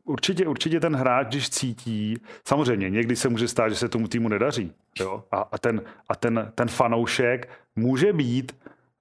[0.05, 2.17] určitě, určitě ten hráč, když cítí,
[2.49, 4.73] samozřejmě někdy se může stát, že se tomu týmu nedaří.
[5.01, 5.25] Jo?
[5.31, 8.53] A, a, ten, a ten, ten fanoušek může být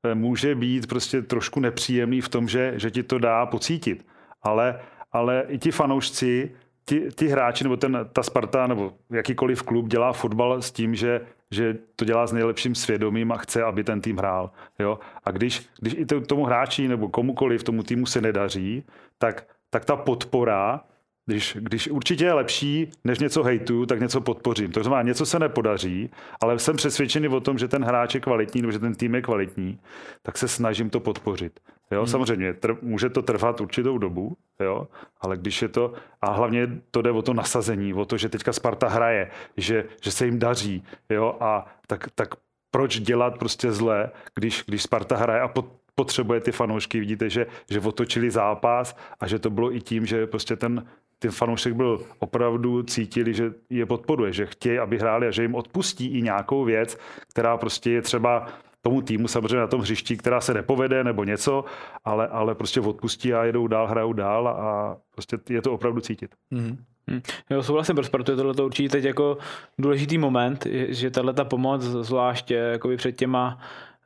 [0.03, 4.05] eh, může být prostě trošku nepříjemný v tom, že, že ti to dá pocítit.
[4.43, 4.79] Ale
[5.11, 6.51] ale i ti fanoušci,
[6.85, 11.21] ti, ti hráči nebo ten, ta Sparta nebo jakýkoliv klub dělá fotbal s tím, že,
[11.51, 14.51] že to dělá s nejlepším svědomím a chce, aby ten tým hrál.
[14.79, 14.99] Jo?
[15.23, 18.83] A když, když i tomu hráči nebo komukoliv tomu týmu se nedaří,
[19.17, 20.81] tak, tak ta podpora
[21.29, 24.71] když, když určitě je lepší, než něco hejtu, tak něco podpořím.
[24.71, 26.09] To znamená, něco se nepodaří,
[26.41, 29.21] ale jsem přesvědčený o tom, že ten hráč je kvalitní, nebo že ten tým je
[29.21, 29.79] kvalitní,
[30.21, 31.59] tak se snažím to podpořit.
[31.91, 32.07] Jo, hmm.
[32.07, 34.87] samozřejmě, tr- může to trvat určitou dobu, jo,
[35.21, 38.53] ale když je to, a hlavně to jde o to nasazení, o to, že teďka
[38.53, 42.29] Sparta hraje, že, že se jim daří, jo, a tak, tak
[42.71, 46.99] proč dělat prostě zle, když, když Sparta hraje a pod, potřebuje ty fanoušky.
[46.99, 50.87] Vidíte, že, že otočili zápas a že to bylo i tím, že prostě ten,
[51.19, 55.55] ten fanoušek byl opravdu cítili, že je podporuje, že chtějí, aby hráli a že jim
[55.55, 56.97] odpustí i nějakou věc,
[57.27, 58.45] která prostě je třeba
[58.81, 61.65] tomu týmu samozřejmě na tom hřišti, která se nepovede nebo něco,
[62.05, 66.35] ale, ale prostě odpustí a jedou dál, hrajou dál a prostě je to opravdu cítit.
[66.53, 66.77] Mm-hmm.
[67.09, 67.21] Hmm.
[67.49, 69.37] Jo, souhlasím, pro Spartu je tohle určitě teď jako
[69.77, 73.59] důležitý moment, že tahle ta pomoc, zvlášť jakoby před těma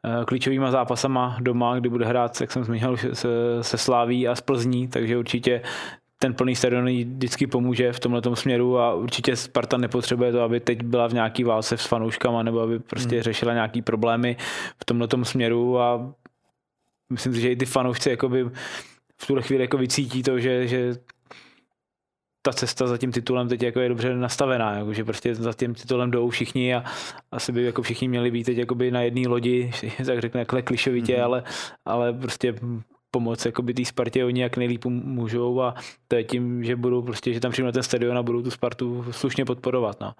[0.06, 3.28] eh, klíčovýma zápasama doma, kdy bude hrát, jak jsem zmínil, se,
[3.62, 5.62] se Sláví a z Plzní, takže určitě
[6.24, 10.84] ten plný stadion vždycky pomůže v tomhle směru a určitě Sparta nepotřebuje to, aby teď
[10.84, 13.24] byla v nějaký válce s fanouškama nebo aby prostě hmm.
[13.24, 14.38] řešila nějaký problémy
[14.82, 16.14] v tomhle směru a
[17.10, 18.44] myslím si, že i ty fanoušci jakoby
[19.18, 20.96] v tuhle chvíli jako vycítí to, že, že
[22.42, 25.74] ta cesta za tím titulem teď jako je dobře nastavená, jako, že prostě za tím
[25.74, 26.84] titulem jdou všichni a
[27.32, 29.72] asi by jako všichni měli být teď jakoby na jedné lodi,
[30.06, 31.24] tak řekne klišovitě, mm-hmm.
[31.24, 31.44] ale,
[31.86, 32.56] ale prostě
[33.14, 35.76] pomoct jakoby té Spartě oni jak nejlíp můžou a
[36.08, 38.52] to je tím, že budou prostě, že tam přijdu na ten stadion a budou tu
[38.52, 40.02] Spartu slušně podporovat.
[40.02, 40.14] No.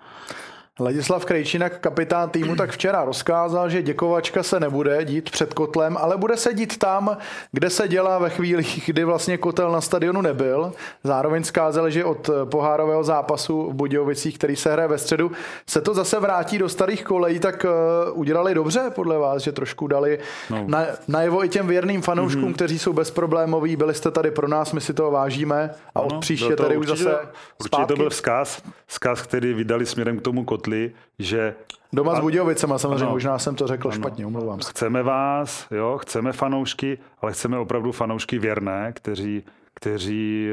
[0.80, 6.18] Ladislav Krejčinak, kapitán týmu, tak včera rozkázal, že děkovačka se nebude dít před kotlem, ale
[6.18, 7.18] bude se dít tam,
[7.52, 10.74] kde se dělá ve chvílích, kdy vlastně kotel na stadionu nebyl.
[11.04, 15.32] Zároveň zkázali, že od pohárového zápasu v Budějovicích, který se hraje ve středu,
[15.70, 19.88] se to zase vrátí do starých kolejí, tak uh, udělali dobře podle vás, že trošku
[19.88, 20.20] dali
[20.50, 20.64] no.
[20.68, 22.54] na, najevo i těm věrným fanouškům, mm-hmm.
[22.54, 26.56] kteří jsou bezproblémoví, byli jste tady pro nás, my si to vážíme a od příště
[26.56, 27.18] tady už zase
[27.60, 31.56] Určitě to byl vzkaz, vzkaz, který vydali směrem k tomu kotlu Kotli, že
[31.94, 34.70] Doma s Budějovicema samozřejmě, ano, možná jsem to řekl ano, špatně, omlouvám se.
[34.70, 39.44] Chceme vás, jo, chceme fanoušky, ale chceme opravdu fanoušky věrné, kteří,
[39.74, 40.50] kteří,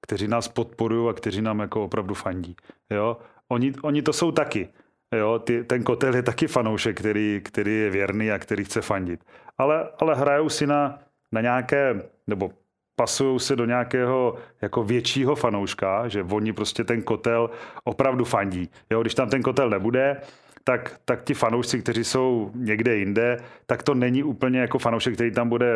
[0.00, 2.56] kteří nás podporují a kteří nám jako opravdu fandí.
[2.90, 3.16] Jo.
[3.48, 4.68] Oni, oni to jsou taky.
[5.16, 9.20] Jo, ty, ten kotel je taky fanoušek, který, který je věrný a který chce fandit.
[9.58, 10.98] Ale, ale hrajou si na,
[11.32, 12.50] na nějaké, nebo
[13.00, 17.50] pasují se do nějakého jako většího fanouška, že oni prostě ten kotel
[17.84, 18.68] opravdu fandí.
[18.90, 20.16] Jo, když tam ten kotel nebude,
[20.64, 23.36] tak, tak ti fanoušci, kteří jsou někde jinde,
[23.66, 25.72] tak to není úplně jako fanoušek, který tam bude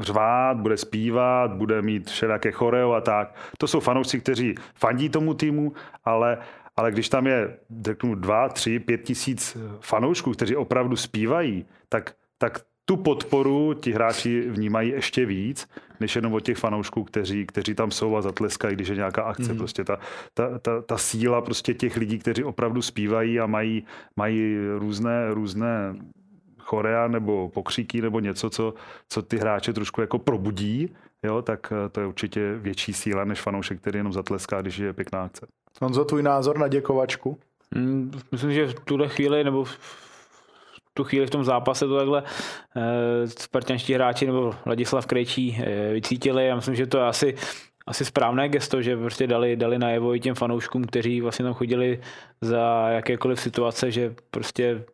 [0.00, 3.34] řvát, bude zpívat, bude mít všelijaké choreo a tak.
[3.58, 5.72] To jsou fanoušci, kteří fandí tomu týmu,
[6.04, 6.38] ale,
[6.76, 12.60] ale když tam je, řeknu, dva, tři, pět tisíc fanoušků, kteří opravdu zpívají, tak, tak
[12.84, 15.68] tu podporu ti hráči vnímají ještě víc,
[16.02, 19.52] než jenom od těch fanoušků, kteří, kteří tam jsou a zatleskají, když je nějaká akce.
[19.52, 19.58] Mm.
[19.58, 19.98] Prostě ta,
[20.34, 23.84] ta, ta, ta, síla prostě těch lidí, kteří opravdu zpívají a mají,
[24.16, 25.94] mají různé, různé
[26.58, 28.74] chorea nebo pokříky nebo něco, co,
[29.08, 33.80] co ty hráče trošku jako probudí, jo, tak to je určitě větší síla než fanoušek,
[33.80, 35.46] který jenom zatleská, když je pěkná akce.
[35.80, 37.38] Honzo, tvůj názor na děkovačku?
[37.74, 39.64] Mm, myslím, že v tuhle chvíli nebo
[40.94, 42.22] tu chvíli v tom zápase to takhle
[42.76, 46.46] eh, spartanští hráči nebo Ladislav Krejčí eh, vycítili.
[46.46, 47.34] Já myslím, že to je asi
[47.86, 52.00] asi správné gesto, že prostě dali, dali najevo i těm fanouškům, kteří vlastně tam chodili
[52.40, 54.84] za jakékoliv situace, že prostě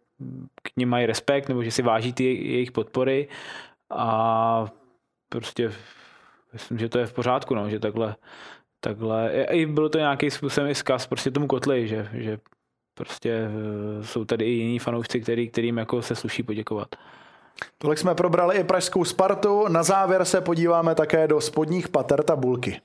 [0.63, 3.29] k ním mají respekt nebo že si váží ty jejich podpory
[3.91, 4.67] a
[5.29, 5.73] prostě
[6.53, 8.17] myslím, že to je v pořádku, no, že takhle,
[8.81, 12.39] takhle, i bylo to nějaký způsobem i zkaz prostě tomu kotli, že, že
[12.99, 16.89] prostě eh, jsou tady i jiní fanoušci, který, kterým jako se sluší poděkovat.
[17.79, 19.69] Tolik jsme probrali i pražskou Spartu.
[19.69, 22.81] Na závěr se podíváme také do spodních pater tabulky.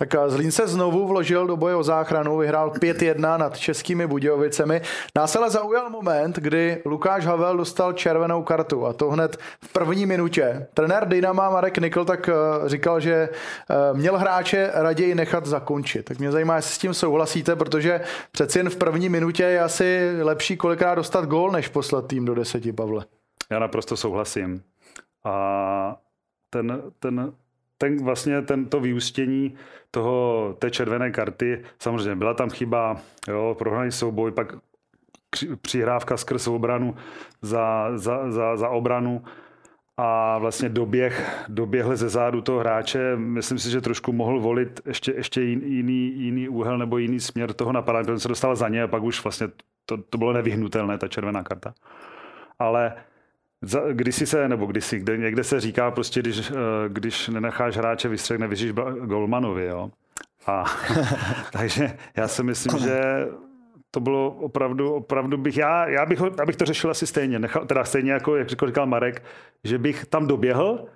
[0.00, 4.82] Tak eh, Zlín se znovu vložil do boje o záchranu, vyhrál 5-1 nad českými Budějovicemi.
[5.16, 10.06] Nás ale zaujal moment, kdy Lukáš Havel dostal červenou kartu a to hned v první
[10.06, 10.66] minutě.
[10.74, 12.32] Trenér Dynama Marek Nikl tak eh,
[12.68, 16.02] říkal, že eh, měl hráče raději nechat zakončit.
[16.02, 18.00] Tak mě zajímá, jestli s tím souhlasíte, protože
[18.32, 22.34] přeci jen v první minutě je asi lepší kolikrát dostat gól, než poslat tým do
[22.34, 23.04] deseti, Pavle.
[23.50, 24.62] Já naprosto souhlasím.
[25.24, 25.96] A
[26.50, 27.32] ten, ten
[27.82, 29.54] ten vlastně tento vyústění
[29.90, 32.96] toho, té červené karty, samozřejmě byla tam chyba,
[33.28, 34.52] jo, prohraný souboj, pak
[35.62, 36.94] přihrávka skrz obranu
[37.42, 39.24] za, za, za, za obranu
[39.96, 43.16] a vlastně doběh, doběhle ze zádu toho hráče.
[43.16, 47.72] Myslím si, že trošku mohl volit ještě, ještě jiný, jiný úhel nebo jiný směr toho
[47.72, 49.48] napadání, protože se dostal za ně a pak už vlastně
[49.86, 51.74] to, to bylo nevyhnutelné, ta červená karta.
[52.58, 52.92] Ale
[53.92, 56.54] když si se, nebo když si, kde, někde se říká prostě, když, eh,
[56.88, 58.72] když nenecháš hráče vystřeh, nevyříš
[59.04, 59.90] Golmanovi, jo.
[60.46, 60.64] A,
[61.52, 63.26] takže já si myslím, že
[63.90, 67.84] to bylo opravdu, opravdu bych, já, já bych, abych to řešil asi stejně, nechal, teda
[67.84, 69.22] stejně jako, jak říkal Marek,
[69.64, 70.86] že bych tam doběhl,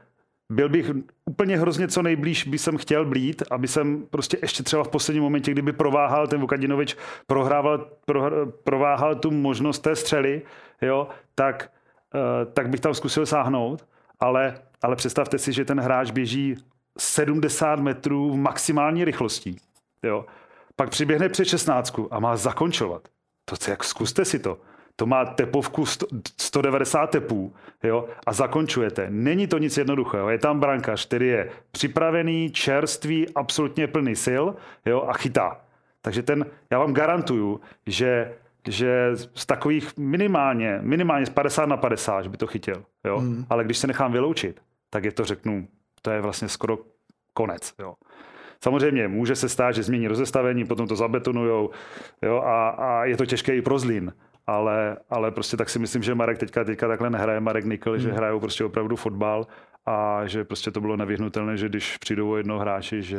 [0.53, 0.91] byl bych
[1.25, 5.23] úplně hrozně co nejblíž by jsem chtěl blít, aby jsem prostě ještě třeba v posledním
[5.23, 6.97] momentě, kdyby prováhal ten Vukadinovič,
[7.27, 10.43] prohrával, pro, prováhal tu možnost té střely,
[10.83, 11.71] jo, tak
[12.53, 13.87] tak bych tam zkusil sáhnout,
[14.21, 16.57] ale, ale představte si, že ten hráč běží
[16.99, 19.57] 70 metrů v maximální rychlostí.
[20.03, 20.27] Jo.
[20.77, 23.09] Pak přiběhne před 16 a má zakončovat.
[23.45, 24.59] To, jak zkuste si to.
[24.97, 25.87] To má tepovku
[26.41, 29.07] 190 tepů jo, a zakončujete.
[29.11, 30.31] Není to nic jednoduchého.
[30.31, 34.45] Je tam brankař, který je připravený, čerstvý, absolutně plný sil
[34.87, 35.61] jo, a chytá.
[36.03, 38.35] Takže ten, já vám garantuju, že
[38.69, 42.85] že z takových minimálně, minimálně z 50 na 50, že by to chytil.
[43.05, 43.19] Jo?
[43.19, 43.47] Hmm.
[43.51, 44.61] Ale když se nechám vyloučit,
[44.91, 45.69] tak je to, řeknu,
[46.03, 46.79] to je vlastně skoro
[47.35, 47.75] konec.
[47.79, 47.95] Jo?
[48.65, 51.71] Samozřejmě může se stát, že změní rozestavení, potom to zabetonujou
[52.23, 52.37] jo?
[52.37, 54.13] A, a je to těžké i pro Zlín.
[54.47, 58.01] ale, ale prostě tak si myslím, že Marek teďka, teďka takhle nehraje, Marek Nikl, hmm.
[58.01, 59.47] že hrajou prostě opravdu fotbal
[59.87, 63.19] a že prostě to bylo nevyhnutelné, že když přijdou o jednoho hráči, že,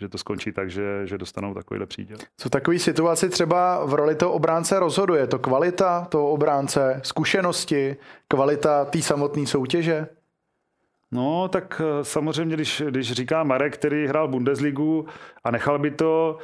[0.00, 2.18] že to skončí tak, že, že dostanou takovýhle příděl.
[2.36, 5.26] Co takový situaci třeba v roli toho obránce rozhoduje?
[5.26, 7.96] To kvalita toho obránce, zkušenosti,
[8.28, 10.06] kvalita té samotné soutěže?
[11.12, 15.06] No, tak eh, samozřejmě, když, když říká Marek, který hrál Bundesligu
[15.44, 16.38] a nechal by to,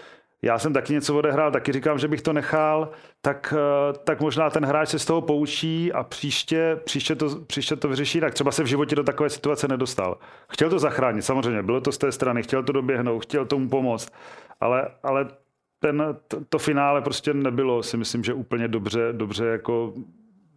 [0.45, 2.91] já jsem taky něco odehrál, taky říkám, že bych to nechal,
[3.21, 7.77] tak, eh, tak možná ten hráč se z toho poučí a příště, příště, to, příště
[7.77, 8.35] to vyřeší tak.
[8.35, 10.19] Třeba se v životě do takové situace nedostal.
[10.49, 14.13] Chtěl to zachránit, samozřejmě, bylo to z té strany, chtěl to doběhnout, chtěl tomu pomoct,
[14.61, 15.29] ale, ale
[15.79, 19.95] ten, to, to finále prostě nebylo, si myslím, že úplně dobře, dobře jako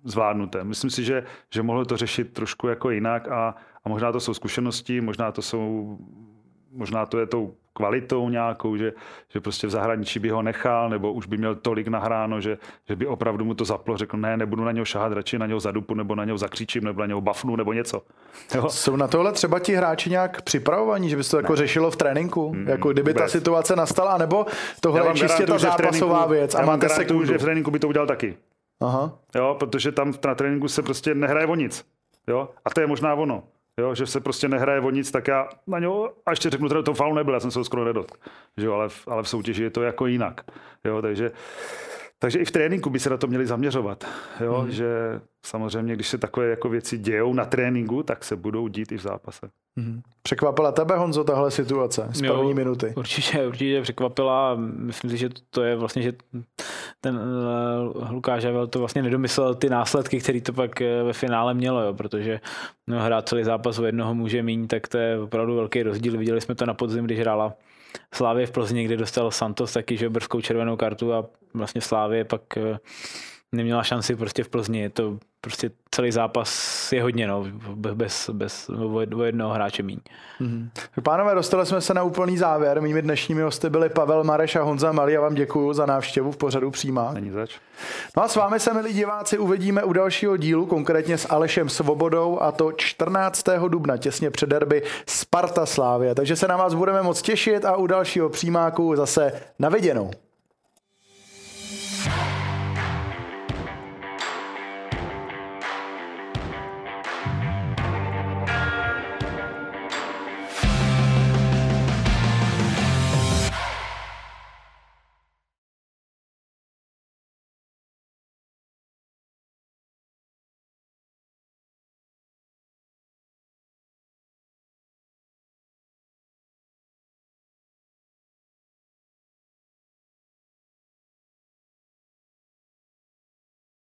[0.03, 0.63] zvládnuté.
[0.63, 1.23] Myslím si, že,
[1.53, 5.41] že mohlo to řešit trošku jako jinak a, a možná to jsou zkušenosti, možná to
[5.41, 5.97] jsou
[6.71, 8.93] možná to je tou kvalitou nějakou, že,
[9.29, 12.57] že prostě v zahraničí by ho nechal, nebo už by měl tolik nahráno, že,
[12.87, 15.59] že by opravdu mu to zaplo, řekl, ne, nebudu na něho šahat, radši na něho
[15.59, 18.01] zadupu, nebo na něho zakřičím, nebo na něho bafnu, nebo něco.
[18.55, 18.69] Jo?
[18.69, 21.57] Jsou na tohle třeba ti hráči nějak připravovaní, že by se to jako ne.
[21.57, 23.23] řešilo v tréninku, mm, jako kdyby vůbec.
[23.23, 24.45] ta situace nastala, nebo
[24.81, 27.25] tohle je čistě ta zápasová tréninku, věc a máte sekundu.
[27.25, 28.37] že v tréninku by to udělal taky.
[28.81, 29.11] Aha.
[29.35, 31.85] Jo, protože tam na tréninku se prostě nehraje o nic.
[32.27, 32.49] Jo?
[32.65, 33.43] A to je možná ono.
[33.79, 36.83] Jo, že se prostě nehraje o nic, tak já na něho, a ještě řeknu, že
[36.83, 38.11] to faul nebyl, já jsem se ho skoro nedot.
[38.57, 40.41] Že jo, ale, v, ale v soutěži je to jako jinak.
[40.85, 41.31] Jo, takže,
[42.19, 44.05] takže i v tréninku by se na to měli zaměřovat.
[44.39, 44.71] Jo, hmm.
[44.71, 44.87] že
[45.45, 49.01] samozřejmě, když se takové jako věci dějou na tréninku, tak se budou dít i v
[49.01, 49.49] zápase.
[49.77, 50.01] Hmm.
[50.23, 52.93] Překvapila tebe, Honzo, tahle situace z první jo, minuty?
[52.95, 54.55] Určitě, určitě překvapila.
[54.59, 56.13] Myslím si, že to je vlastně, že
[57.01, 57.19] ten
[57.95, 61.81] uh, Lukáš Havel to vlastně nedomyslel ty následky, které to pak uh, ve finále mělo,
[61.81, 62.39] jo, protože
[62.87, 66.17] no, hrát celý zápas o jednoho může mít, tak to je opravdu velký rozdíl.
[66.17, 67.53] Viděli jsme to na podzim, když hrála
[68.13, 72.41] Slávě v Plzni, kde dostal Santos taky že brzkou červenou kartu a vlastně Slávě pak
[72.57, 72.77] uh,
[73.51, 74.79] neměla šanci prostě v Plzni.
[74.79, 78.69] Je to prostě celý zápas je hodně, no, bez, bez
[79.15, 79.99] o jednoho hráče míň.
[80.41, 80.69] Mm-hmm.
[81.03, 82.81] Pánové, dostali jsme se na úplný závěr.
[82.81, 85.13] Mými dnešními hosty byli Pavel Mareš a Honza Malý.
[85.13, 87.11] Já vám děkuji za návštěvu v pořadu přímá.
[87.13, 87.55] Není zač.
[88.17, 92.39] No a s vámi se, milí diváci, uvidíme u dalšího dílu, konkrétně s Alešem Svobodou
[92.41, 93.45] a to 14.
[93.67, 96.15] dubna, těsně před derby Sparta Slávě.
[96.15, 100.11] Takže se na vás budeme moc těšit a u dalšího přímáku zase na viděnou.